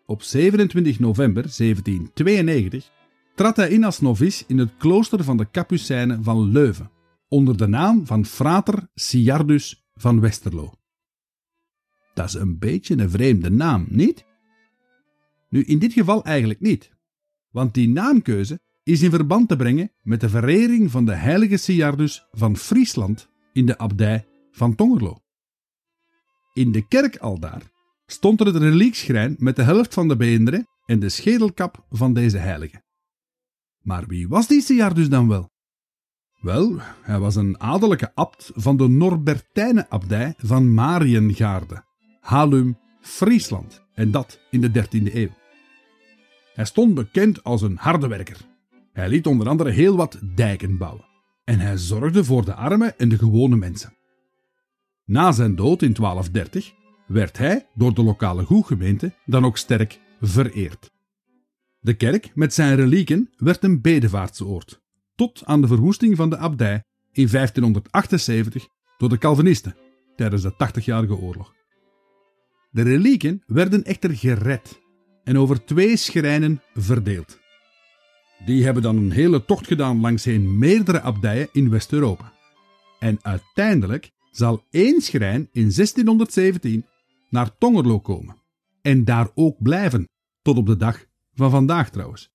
Op 0.06 0.22
27 0.22 1.00
november 1.00 1.42
1792 1.42 2.92
trad 3.36 3.56
hij 3.56 3.70
in 3.70 3.84
als 3.84 4.00
novice 4.00 4.44
in 4.48 4.58
het 4.58 4.78
klooster 4.78 5.24
van 5.24 5.38
de 5.38 5.52
Capucijnen 5.52 6.24
van 6.24 6.52
Leuven, 6.52 6.92
onder 7.28 7.58
de 7.58 7.68
naam 7.68 8.06
van 8.06 8.26
frater 8.26 8.88
Siardus 8.94 9.86
van 9.94 10.20
Westerlo. 10.20 10.74
Dat 12.14 12.28
is 12.28 12.34
een 12.34 12.60
beetje 12.60 12.98
een 12.98 13.10
vreemde 13.10 13.50
naam, 13.50 13.86
niet? 13.90 14.26
Nu, 15.50 15.64
in 15.64 15.80
dit 15.80 15.94
geval 15.94 16.24
eigenlijk 16.24 16.60
niet, 16.60 16.92
want 17.52 17.74
die 17.74 17.90
naamkeuze 17.90 18.60
is 18.86 19.02
in 19.02 19.10
verband 19.10 19.48
te 19.48 19.56
brengen 19.56 19.92
met 20.02 20.22
de 20.22 20.30
verering 20.30 20.92
van 20.92 21.06
de 21.06 21.14
heilige 21.14 21.58
Siardus 21.58 22.28
van 22.32 22.58
Friesland 22.58 23.30
in 23.54 23.66
de 23.66 23.78
abdij 23.78 24.28
van 24.52 24.76
Tongerlo. 24.76 25.18
In 26.54 26.72
de 26.72 26.88
kerk 26.88 27.18
aldaar 27.18 27.62
stond 28.06 28.40
er 28.40 28.46
het 28.46 28.56
reliekschrijn 28.56 29.36
met 29.40 29.56
de 29.56 29.64
helft 29.64 29.94
van 29.94 30.08
de 30.08 30.16
beenderen 30.16 30.68
en 30.86 31.00
de 31.00 31.10
schedelkap 31.10 31.86
van 31.90 32.14
deze 32.14 32.38
heilige. 32.38 32.84
Maar 33.82 34.08
wie 34.08 34.28
was 34.28 34.48
die 34.48 34.62
Siardus 34.62 35.10
dan 35.10 35.28
wel? 35.28 35.50
Wel, 36.42 36.76
hij 37.02 37.20
was 37.20 37.36
een 37.36 37.60
adellijke 37.60 38.12
abt 38.14 38.52
van 38.56 38.78
de 38.78 38.88
Norbertijnenabdij 38.88 40.34
van 40.38 40.74
Mariengaarde, 40.74 41.84
Halum, 42.20 42.78
Friesland, 43.02 43.84
en 43.94 44.12
dat 44.12 44.40
in 44.50 44.62
de 44.62 44.70
13e 44.70 45.14
eeuw. 45.14 45.34
Hij 46.54 46.66
stond 46.66 46.94
bekend 46.94 47.44
als 47.44 47.62
een 47.62 47.78
harde 47.78 48.08
werker 48.08 48.54
hij 48.96 49.10
liet 49.10 49.26
onder 49.26 49.50
andere 49.50 49.70
heel 49.70 49.96
wat 49.96 50.20
dijken 50.36 50.78
bouwen. 50.78 51.06
En 51.44 51.60
hij 51.60 51.78
zorgde 51.78 52.24
voor 52.24 52.46
de 52.46 52.54
armen 52.54 52.98
en 52.98 53.10
de 53.10 53.18
gewone 53.18 53.56
mensen. 53.56 53.94
Na 55.06 55.32
zijn 55.32 55.56
dood 55.56 55.82
in 55.82 55.94
1230 55.94 56.74
werd 57.08 57.38
hij 57.38 57.68
door 57.74 57.94
de 57.94 58.04
lokale 58.04 58.44
goedgemeente 58.44 59.14
dan 59.26 59.46
ook 59.46 59.58
sterk 59.58 60.00
vereerd. 60.22 60.92
De 61.80 61.94
kerk 61.94 62.32
met 62.36 62.54
zijn 62.54 62.76
relieken 62.76 63.30
werd 63.38 63.64
een 63.64 63.82
bedevaartsoord, 63.82 64.82
tot 65.16 65.46
aan 65.46 65.62
de 65.62 65.68
verwoesting 65.68 66.16
van 66.16 66.30
de 66.30 66.38
abdij 66.38 66.84
in 67.12 67.28
1578 67.28 68.68
door 68.98 69.10
de 69.10 69.18
Calvinisten 69.18 69.76
tijdens 70.16 70.42
de 70.42 70.54
80-jarige 70.54 71.16
oorlog. 71.16 71.54
De 72.72 72.82
relieken 72.82 73.44
werden 73.46 73.84
echter 73.84 74.16
gered 74.16 74.82
en 75.24 75.38
over 75.38 75.66
twee 75.66 75.98
schrijnen 75.98 76.62
verdeeld. 76.74 77.44
Die 78.46 78.64
hebben 78.64 78.84
dan 78.84 78.98
een 78.98 79.12
hele 79.12 79.46
tocht 79.46 79.68
gedaan 79.68 80.00
langsheen 80.00 80.58
meerdere 80.58 81.02
abdijen 81.02 81.50
in 81.52 81.70
West-Europa. 81.70 82.34
En 83.00 83.20
uiteindelijk 83.22 84.12
zal 84.32 84.66
één 84.70 85.02
schrijn 85.02 85.50
in 85.52 85.72
1617 85.72 86.86
naar 87.30 87.58
Tongerlo 87.58 88.00
komen. 88.00 88.38
En 88.82 89.04
daar 89.04 89.30
ook 89.34 89.62
blijven, 89.62 90.08
tot 90.42 90.58
op 90.58 90.66
de 90.66 90.78
dag 90.78 91.06
van 91.34 91.50
vandaag 91.50 91.90
trouwens. 91.90 92.30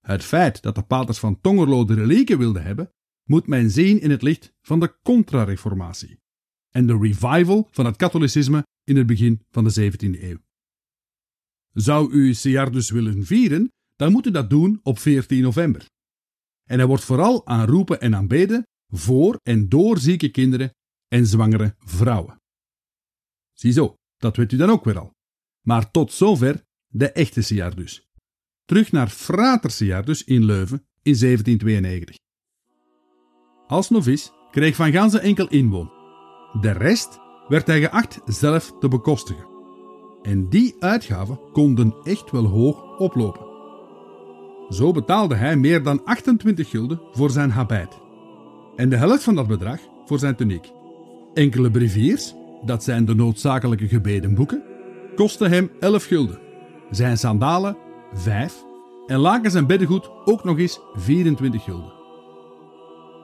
Het 0.00 0.24
feit 0.24 0.62
dat 0.62 0.74
de 0.74 0.82
paters 0.82 1.18
van 1.18 1.40
Tongerlo 1.40 1.84
de 1.84 1.94
relieken 1.94 2.38
wilden 2.38 2.62
hebben, 2.62 2.92
moet 3.24 3.46
men 3.46 3.70
zien 3.70 4.00
in 4.00 4.10
het 4.10 4.22
licht 4.22 4.52
van 4.60 4.80
de 4.80 4.96
Contra-reformatie 5.02 6.20
en 6.70 6.86
de 6.86 6.98
revival 6.98 7.68
van 7.70 7.86
het 7.86 7.96
katholicisme 7.96 8.66
in 8.84 8.96
het 8.96 9.06
begin 9.06 9.42
van 9.50 9.64
de 9.64 9.90
17e 9.92 10.22
eeuw. 10.22 10.38
Zou 11.72 12.12
u 12.12 12.34
Siardus 12.34 12.90
willen 12.90 13.24
vieren, 13.24 13.72
dan 13.98 14.12
moet 14.12 14.26
u 14.26 14.30
dat 14.30 14.50
doen 14.50 14.80
op 14.82 14.98
14 14.98 15.42
november. 15.42 15.86
En 16.64 16.78
hij 16.78 16.86
wordt 16.86 17.04
vooral 17.04 17.46
aanroepen 17.46 18.00
en 18.00 18.14
aanbeden 18.14 18.66
voor 18.88 19.38
en 19.42 19.68
door 19.68 19.98
zieke 19.98 20.28
kinderen 20.28 20.74
en 21.08 21.26
zwangere 21.26 21.74
vrouwen. 21.78 22.40
Ziezo, 23.52 23.94
dat 24.16 24.36
weet 24.36 24.52
u 24.52 24.56
dan 24.56 24.70
ook 24.70 24.84
weer 24.84 24.98
al. 24.98 25.12
Maar 25.66 25.90
tot 25.90 26.12
zover 26.12 26.62
de 26.86 27.12
echte 27.12 27.42
Siardus. 27.42 28.06
Terug 28.64 28.92
naar 28.92 29.08
Frater 29.08 29.70
Siardus 29.70 30.24
in 30.24 30.44
Leuven 30.44 30.86
in 31.02 31.18
1792. 31.18 32.16
Als 33.66 33.90
novice 33.90 34.30
kreeg 34.50 34.76
Van 34.76 34.92
Ganzen 34.92 35.20
enkel 35.20 35.48
inwoon. 35.48 35.92
De 36.60 36.70
rest 36.70 37.18
werd 37.48 37.66
hij 37.66 37.80
geacht 37.80 38.20
zelf 38.24 38.78
te 38.80 38.88
bekostigen. 38.88 39.46
En 40.22 40.48
die 40.48 40.76
uitgaven 40.78 41.52
konden 41.52 41.96
echt 42.02 42.30
wel 42.30 42.44
hoog 42.44 42.98
oplopen. 42.98 43.47
Zo 44.70 44.92
betaalde 44.92 45.34
hij 45.34 45.56
meer 45.56 45.82
dan 45.82 46.04
28 46.04 46.68
gulden 46.70 47.00
voor 47.12 47.30
zijn 47.30 47.50
habit. 47.50 47.98
En 48.76 48.88
de 48.88 48.96
helft 48.96 49.22
van 49.22 49.34
dat 49.34 49.46
bedrag 49.46 49.78
voor 50.04 50.18
zijn 50.18 50.36
tuniek. 50.36 50.72
Enkele 51.34 51.70
breviers, 51.70 52.34
dat 52.64 52.84
zijn 52.84 53.04
de 53.04 53.14
noodzakelijke 53.14 53.88
gebedenboeken, 53.88 54.62
kostten 55.14 55.50
hem 55.50 55.70
11 55.80 56.04
gulden. 56.04 56.38
Zijn 56.90 57.18
sandalen 57.18 57.76
5 58.12 58.64
en 59.06 59.18
lakens 59.18 59.54
en 59.54 59.66
beddengoed 59.66 60.10
ook 60.24 60.44
nog 60.44 60.58
eens 60.58 60.80
24 60.94 61.64
gulden. 61.64 61.92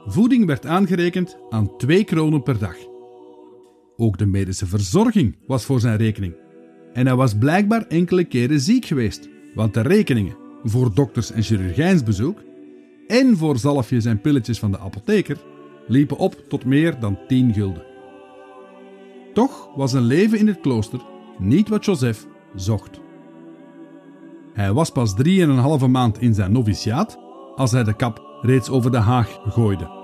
Voeding 0.07 0.47
werd 0.47 0.67
aangerekend 0.67 1.39
aan 1.51 1.77
2 1.77 2.05
kronen 2.05 2.43
per 2.43 2.59
dag. 2.59 2.77
Ook 3.97 4.19
de 4.19 4.27
medische 4.27 4.67
verzorging 4.67 5.37
was 5.47 5.65
voor 5.65 5.81
zijn 5.81 5.97
rekening. 5.97 6.35
En 6.93 7.07
hij 7.07 7.17
was 7.17 7.39
blijkbaar 7.39 7.87
enkele 7.87 8.25
keren 8.25 8.61
ziek 8.61 8.85
geweest, 8.85 9.29
want 9.55 9.75
de 9.75 9.81
rekeningen 9.81 10.44
voor 10.65 10.95
dokters- 10.95 11.31
en 11.31 11.43
chirurgijnsbezoek 11.43 12.43
en 13.07 13.37
voor 13.37 13.59
zalfjes 13.59 14.05
en 14.05 14.21
pilletjes 14.21 14.59
van 14.59 14.71
de 14.71 14.79
apotheker 14.79 15.39
liepen 15.87 16.17
op 16.17 16.45
tot 16.49 16.65
meer 16.65 17.01
dan 17.01 17.19
10 17.27 17.55
gulden. 17.55 17.85
Toch 19.35 19.69
was 19.75 19.93
een 19.93 20.05
leven 20.05 20.39
in 20.39 20.47
het 20.47 20.61
klooster 20.61 21.01
niet 21.39 21.69
wat 21.69 21.85
Joseph 21.85 22.27
zocht. 22.55 23.01
Hij 24.53 24.73
was 24.73 24.91
pas 24.91 25.15
drieënhalve 25.15 25.87
maand 25.87 26.21
in 26.21 26.35
zijn 26.35 26.53
noviciaat 26.53 27.19
als 27.57 27.71
hij 27.71 27.85
de 27.85 27.97
kap 27.97 28.39
reeds 28.43 28.69
over 28.69 28.91
de 28.91 28.97
haag 28.97 29.41
gooide. 29.49 30.03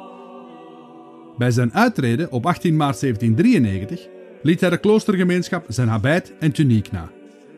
Bij 1.38 1.50
zijn 1.50 1.74
uittreden 1.74 2.32
op 2.32 2.46
18 2.46 2.76
maart 2.76 3.00
1793 3.00 4.08
liet 4.42 4.60
hij 4.60 4.70
de 4.70 4.78
kloostergemeenschap 4.78 5.64
zijn 5.68 5.88
habit 5.88 6.32
en 6.38 6.52
tuniek 6.52 6.92
na 6.92 7.10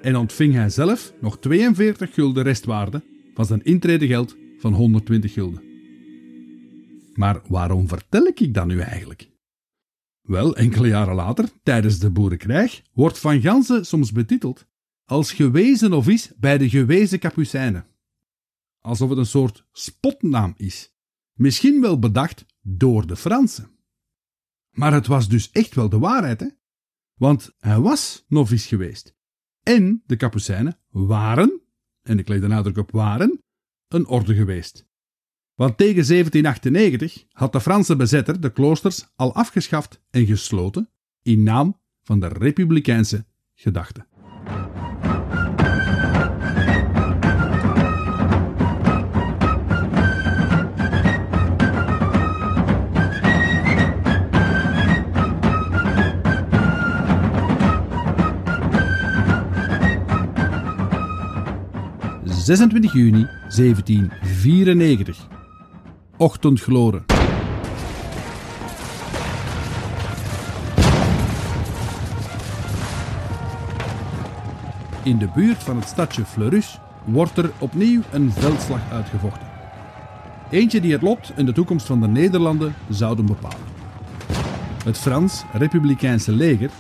en 0.03 0.17
ontving 0.17 0.55
hij 0.55 0.71
zelf 0.71 1.13
nog 1.21 1.39
42 1.39 2.15
gulden 2.15 2.43
restwaarde 2.43 3.03
van 3.35 3.47
zijn 3.47 3.63
intredegeld 3.63 4.37
van 4.59 4.75
120 4.75 5.33
gulden. 5.33 5.63
Maar 7.15 7.41
waarom 7.49 7.89
vertel 7.89 8.27
ik 8.27 8.55
dat 8.55 8.67
nu 8.67 8.81
eigenlijk? 8.81 9.31
Wel, 10.23 10.57
enkele 10.57 10.89
jaren 10.89 11.15
later, 11.15 11.49
tijdens 11.63 11.99
de 11.99 12.11
boerenkrijg, 12.11 12.83
wordt 12.93 13.19
Van 13.19 13.41
Gansen 13.41 13.87
soms 13.87 14.13
betiteld 14.13 14.67
als 15.05 15.33
gewezen 15.33 15.93
of 15.93 16.33
bij 16.37 16.59
de 16.59 16.69
gewezen 16.69 17.19
kapucijnen. 17.19 17.87
Alsof 18.81 19.09
het 19.09 19.19
een 19.19 19.27
soort 19.27 19.67
spotnaam 19.73 20.55
is, 20.57 20.95
misschien 21.33 21.81
wel 21.81 21.99
bedacht 21.99 22.45
door 22.61 23.07
de 23.07 23.17
Fransen. 23.17 23.71
Maar 24.71 24.93
het 24.93 25.07
was 25.07 25.29
dus 25.29 25.51
echt 25.51 25.75
wel 25.75 25.89
de 25.89 25.99
waarheid, 25.99 26.41
hè? 26.41 26.49
Want 27.15 27.51
hij 27.59 27.79
was 27.79 28.25
novice 28.29 28.69
geweest. 28.69 29.21
En 29.63 30.03
de 30.07 30.17
kapucijnen 30.17 30.79
waren, 30.91 31.61
en 32.03 32.19
ik 32.19 32.29
leg 32.29 32.41
de 32.41 32.47
nadruk 32.47 32.77
op 32.77 32.91
waren, 32.91 33.43
een 33.89 34.07
orde 34.07 34.35
geweest. 34.35 34.87
Want 35.55 35.77
tegen 35.77 36.07
1798 36.07 37.25
had 37.29 37.53
de 37.53 37.61
Franse 37.61 37.97
bezetter 37.97 38.41
de 38.41 38.53
kloosters 38.53 39.07
al 39.17 39.35
afgeschaft 39.35 40.03
en 40.11 40.27
gesloten 40.27 40.91
in 41.23 41.43
naam 41.43 41.81
van 42.03 42.21
de 42.21 42.29
republikeinse 42.29 43.27
gedachte. 43.55 44.07
...26 62.43 62.93
juni 62.93 63.27
1794 63.57 65.17
ochtendgloren. 66.17 67.05
In 75.03 75.19
de 75.19 75.29
buurt 75.35 75.63
van 75.63 75.77
het 75.77 75.89
stadje 75.89 76.25
Fleurus 76.25 76.79
wordt 77.05 77.39
er 77.39 77.51
opnieuw 77.59 78.01
een 78.11 78.33
veldslag 78.33 78.93
uitgevochten. 78.93 79.47
Eentje 80.51 80.81
die 80.81 80.93
het 80.93 81.03
lot 81.03 81.33
en 81.37 81.47
de 81.47 81.53
toekomst 81.53 81.87
van 81.87 82.01
de 82.01 82.09
Nederlanden 82.09 82.75
zouden 82.89 83.27
bepalen. 83.27 83.67
Het 84.85 84.99
Frans-Republikeinse 84.99 86.33
leger, 86.33 86.71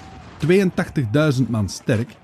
82.000 0.46 1.48
man 1.48 1.68
sterk, 1.68 2.16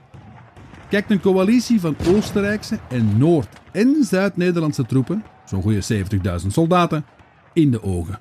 kijkt 0.88 1.10
een 1.10 1.20
coalitie 1.20 1.80
van 1.80 1.96
Oostenrijkse 2.06 2.80
en 2.88 3.18
Noord- 3.18 3.60
en 3.72 4.04
Zuid-Nederlandse 4.04 4.86
troepen 4.86 5.24
zo'n 5.48 5.62
goede 5.62 5.82
70.000 6.42 6.46
soldaten, 6.46 7.04
in 7.52 7.70
de 7.70 7.82
ogen. 7.82 8.20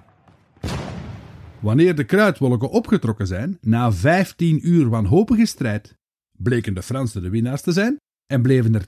Wanneer 1.59 1.95
de 1.95 2.03
kruidwolken 2.03 2.69
opgetrokken 2.69 3.27
zijn, 3.27 3.57
na 3.61 3.91
15 3.91 4.67
uur 4.67 4.89
wanhopige 4.89 5.45
strijd, 5.45 5.97
bleken 6.31 6.73
de 6.73 6.83
Fransen 6.83 7.21
de 7.21 7.29
winnaars 7.29 7.61
te 7.61 7.71
zijn 7.71 7.97
en 8.25 8.41
bleven 8.41 8.75
er 8.75 8.87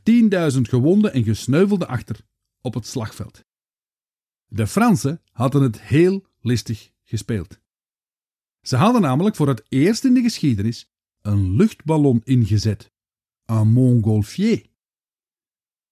10.000 0.53 0.61
gewonden 0.61 1.13
en 1.13 1.23
gesneuvelden 1.23 1.87
achter 1.87 2.19
op 2.61 2.73
het 2.73 2.87
slagveld. 2.87 3.43
De 4.45 4.67
Fransen 4.67 5.21
hadden 5.31 5.61
het 5.61 5.81
heel 5.81 6.25
listig 6.41 6.91
gespeeld. 7.03 7.59
Ze 8.61 8.75
hadden 8.75 9.01
namelijk 9.01 9.35
voor 9.35 9.47
het 9.47 9.63
eerst 9.69 10.05
in 10.05 10.13
de 10.13 10.21
geschiedenis 10.21 10.89
een 11.21 11.55
luchtballon 11.55 12.21
ingezet, 12.23 12.91
een 13.49 13.67
Montgolfier. 13.67 14.65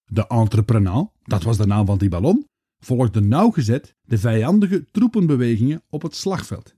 De 0.04 0.26
entreprenant, 0.26 1.10
dat 1.22 1.42
was 1.42 1.56
de 1.56 1.66
naam 1.66 1.86
van 1.86 1.98
die 1.98 2.08
ballon, 2.08 2.46
volgde 2.78 3.20
nauwgezet 3.20 3.94
de 4.02 4.18
vijandige 4.18 4.84
troepenbewegingen 4.90 5.82
op 5.88 6.02
het 6.02 6.14
slagveld. 6.14 6.74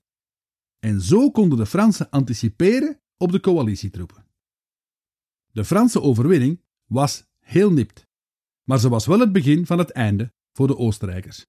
En 0.79 1.01
zo 1.01 1.31
konden 1.31 1.59
de 1.59 1.67
Fransen 1.67 2.11
anticiperen 2.11 3.01
op 3.17 3.33
de 3.33 3.41
coalitietroepen. 3.41 4.27
De 5.53 5.65
Franse 5.65 6.01
overwinning 6.01 6.63
was 6.87 7.25
heel 7.39 7.73
nipt, 7.73 8.07
maar 8.65 8.79
ze 8.79 8.89
was 8.89 9.07
wel 9.07 9.21
het 9.21 9.33
begin 9.33 9.67
van 9.67 9.79
het 9.79 9.91
einde 9.91 10.33
voor 10.53 10.67
de 10.67 10.77
Oostenrijkers. 10.77 11.47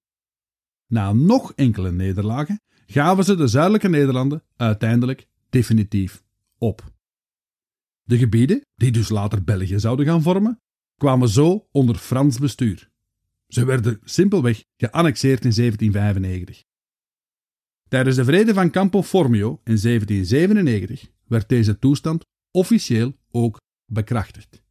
Na 0.88 1.14
nog 1.14 1.54
enkele 1.54 1.92
nederlagen 1.92 2.62
gaven 2.86 3.24
ze 3.24 3.36
de 3.36 3.48
zuidelijke 3.48 3.90
Nederlanden 3.90 4.44
uiteindelijk 4.56 5.28
definitief 5.50 6.24
op. 6.58 6.92
De 8.12 8.18
gebieden, 8.18 8.62
die 8.76 8.92
dus 8.92 9.10
later 9.10 9.44
België 9.44 9.80
zouden 9.80 10.06
gaan 10.06 10.22
vormen, 10.22 10.62
kwamen 10.98 11.30
zo 11.30 11.68
onder 11.72 11.96
Frans 11.96 12.40
bestuur. 12.40 12.90
Ze 13.48 13.66
werden 13.66 14.00
simpelweg 14.04 14.64
geannexeerd 14.78 15.46
in 15.46 15.52
1795. 15.56 16.64
Tijdens 17.90 18.16
de 18.16 18.24
vrede 18.24 18.54
van 18.54 18.72
Campo 18.72 19.04
Formio 19.04 19.50
in 19.64 19.78
1797 19.82 21.12
werd 21.28 21.50
deze 21.50 21.80
toestand 21.80 22.26
officieel 22.52 23.14
ook 23.30 23.58
bekrachtigd. 23.86 24.62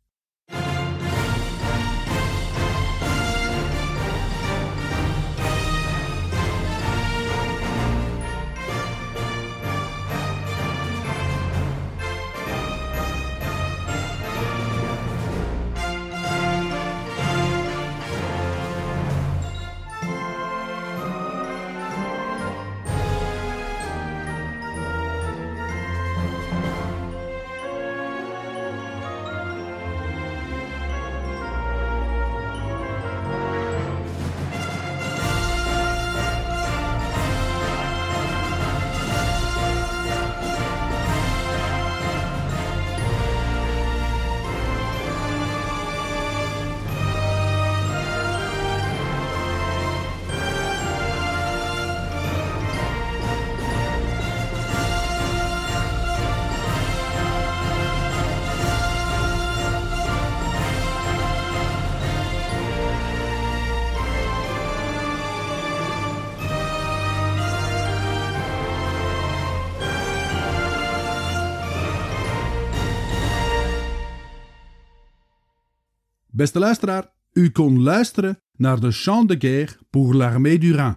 Beste 76.41 76.59
luisteraar, 76.59 77.13
u 77.33 77.51
kon 77.51 77.83
luisteren 77.83 78.43
naar 78.57 78.81
de 78.81 78.91
Chant 78.91 79.29
de 79.29 79.37
Guerre 79.39 79.79
pour 79.91 80.15
l'armée 80.15 80.59
du 80.59 80.73
Rhin, 80.73 80.97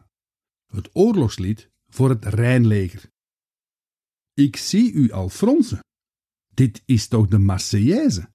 het 0.67 0.89
oorlogslied 0.93 1.71
voor 1.89 2.09
het 2.09 2.25
Rijnleger. 2.25 3.11
Ik 4.33 4.55
zie 4.55 4.91
u 4.91 5.11
al 5.11 5.29
fronsen. 5.29 5.79
Dit 6.53 6.81
is 6.85 7.07
toch 7.07 7.27
de 7.27 7.37
Marseillaise? 7.37 8.33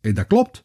En 0.00 0.14
dat 0.14 0.26
klopt, 0.26 0.64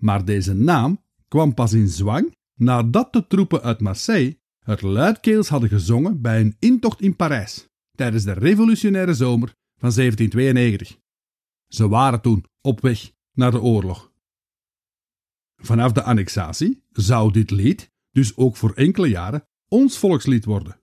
maar 0.00 0.24
deze 0.24 0.54
naam 0.54 1.04
kwam 1.28 1.54
pas 1.54 1.72
in 1.72 1.88
zwang 1.88 2.34
nadat 2.54 3.12
de 3.12 3.26
troepen 3.26 3.62
uit 3.62 3.80
Marseille 3.80 4.38
het 4.58 4.82
luidkeels 4.82 5.48
hadden 5.48 5.68
gezongen 5.68 6.20
bij 6.20 6.40
een 6.40 6.56
intocht 6.58 7.00
in 7.00 7.16
Parijs 7.16 7.68
tijdens 7.96 8.24
de 8.24 8.32
revolutionaire 8.32 9.14
zomer 9.14 9.48
van 9.78 9.92
1792. 9.92 10.98
Ze 11.68 11.88
waren 11.88 12.20
toen 12.20 12.44
op 12.60 12.80
weg 12.80 13.12
naar 13.32 13.50
de 13.50 13.60
oorlog. 13.60 14.14
Vanaf 15.66 15.92
de 15.92 16.02
annexatie 16.02 16.82
zou 16.92 17.32
dit 17.32 17.50
lied 17.50 17.90
dus 18.10 18.36
ook 18.36 18.56
voor 18.56 18.72
enkele 18.72 19.08
jaren 19.08 19.46
ons 19.68 19.98
volkslied 19.98 20.44
worden. 20.44 20.80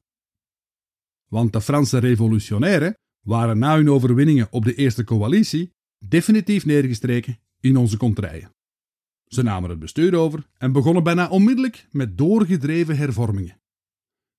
Want 1.29 1.53
de 1.53 1.61
Franse 1.61 1.97
revolutionairen 1.97 2.97
waren 3.25 3.57
na 3.57 3.75
hun 3.75 3.89
overwinningen 3.89 4.47
op 4.51 4.63
de 4.63 4.75
Eerste 4.75 5.03
Coalitie 5.03 5.73
definitief 6.07 6.65
neergestreken 6.65 7.39
in 7.59 7.77
onze 7.77 7.97
kontrijen. 7.97 8.51
Ze 9.25 9.43
namen 9.43 9.69
het 9.69 9.79
bestuur 9.79 10.15
over 10.15 10.47
en 10.57 10.71
begonnen 10.71 11.03
bijna 11.03 11.29
onmiddellijk 11.29 11.87
met 11.91 12.17
doorgedreven 12.17 12.97
hervormingen. 12.97 13.61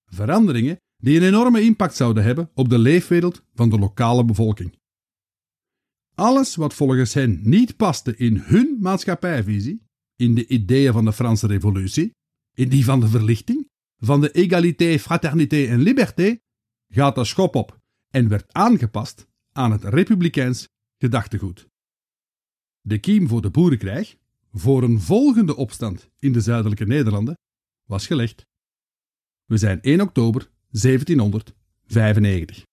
Veranderingen 0.05 0.77
die 0.97 1.17
een 1.17 1.27
enorme 1.27 1.61
impact 1.61 1.97
zouden 1.97 2.25
hebben 2.25 2.51
op 2.55 2.69
de 2.69 2.79
leefwereld 2.79 3.43
van 3.55 3.71
de 3.71 3.79
lokale 3.79 4.25
bevolking. 4.25 4.79
Alles 6.15 6.57
wat 6.57 6.75
volgens 6.75 7.15
hen 7.15 7.41
niet 7.43 7.77
paste 7.77 8.17
in 8.17 8.37
hun 8.37 8.77
maatschappijvisie, 8.81 9.83
in 10.17 10.35
de 10.35 10.47
ideeën 10.47 10.93
van 10.93 11.05
de 11.05 11.13
Franse 11.13 11.47
Revolutie, 11.47 12.15
in 12.55 12.69
die 12.69 12.85
van 12.85 13.01
de 13.01 13.09
verlichting, 13.09 13.69
van 13.99 14.21
de 14.21 14.31
egalité, 14.31 14.99
fraternité 14.99 15.65
en 15.65 15.81
liberté, 15.81 16.39
gaat 16.89 17.15
de 17.15 17.25
schop 17.25 17.55
op 17.55 17.79
en 18.11 18.29
werd 18.29 18.53
aangepast 18.53 19.27
aan 19.53 19.73
het 19.73 19.85
republikeins 19.85 20.69
gedachtegoed. 20.99 21.69
De 22.81 22.99
kiem 22.99 23.29
voor 23.29 23.43
de 23.43 23.51
boerenkrijg, 23.51 24.17
voor 24.53 24.83
een 24.83 25.01
volgende 25.01 25.57
opstand 25.57 26.11
in 26.19 26.33
de 26.33 26.41
zuidelijke 26.41 26.85
Nederlanden, 26.85 27.39
was 27.85 28.07
gelegd. 28.07 28.47
We 29.45 29.57
zijn 29.57 29.81
1 29.81 30.01
oktober 30.01 30.51
1795. 30.71 32.65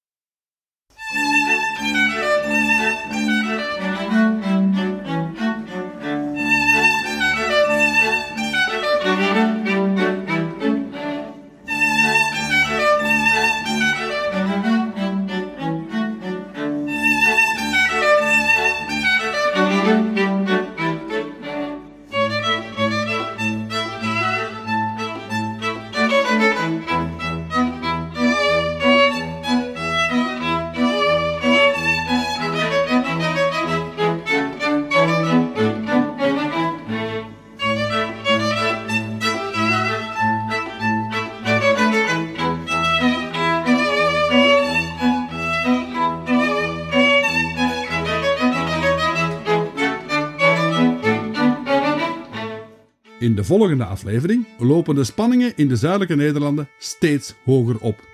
De 53.42 53.48
volgende 53.48 53.86
aflevering 53.86 54.48
lopen 54.58 54.96
de 54.96 55.04
spanningen 55.04 55.54
in 55.56 55.68
de 55.68 55.76
zuidelijke 55.76 56.16
Nederlanden 56.16 56.70
steeds 56.78 57.36
hoger 57.46 57.80
op. 57.80 58.08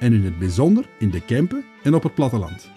En 0.00 0.12
in 0.12 0.24
het 0.24 0.38
bijzonder 0.38 0.88
in 0.98 1.10
de 1.10 1.20
Kempen 1.20 1.64
en 1.82 1.94
op 1.94 2.02
het 2.02 2.14
platteland. 2.14 2.70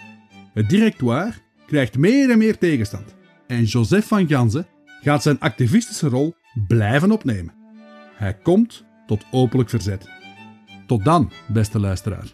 Het 0.54 0.70
directoire 0.70 1.34
krijgt 1.65 1.98
meer 1.98 2.30
en 2.30 2.38
meer 2.38 2.58
tegenstand. 2.58 3.15
En 3.48 3.63
Joseph 3.63 4.08
van 4.08 4.28
Ganzen 4.28 4.67
gaat 5.02 5.22
zijn 5.22 5.39
activistische 5.39 6.08
rol 6.08 6.36
blijven 6.67 7.12
opnemen. 7.12 7.54
Hij 8.15 8.34
komt 8.34 8.86
tot 9.06 9.26
openlijk 9.32 9.70
verzet. 9.70 10.10
Tot 10.86 11.06
dan, 11.06 11.32
beste 11.48 11.80
luisteraar. 11.80 12.34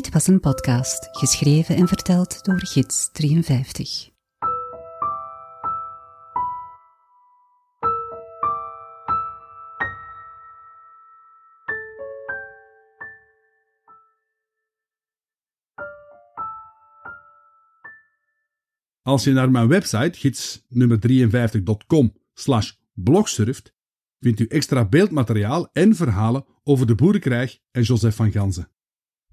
Dit 0.00 0.12
was 0.12 0.26
een 0.26 0.40
podcast 0.40 1.08
geschreven 1.10 1.76
en 1.76 1.88
verteld 1.88 2.44
door 2.44 2.66
Gids 2.66 3.10
53. 3.12 4.10
Als 19.02 19.24
je 19.24 19.32
naar 19.32 19.50
mijn 19.50 19.68
website 19.68 20.32
gidsnummer53.com 20.32 22.12
slash 22.34 22.72
blog 22.92 23.28
surft, 23.28 23.74
vindt 24.18 24.40
u 24.40 24.46
extra 24.46 24.84
beeldmateriaal 24.84 25.68
en 25.72 25.94
verhalen 25.94 26.44
over 26.64 26.86
de 26.86 26.94
boerenkrijg 26.94 27.58
en 27.70 27.82
Joseph 27.82 28.16
van 28.16 28.32
Ganzen. 28.32 28.70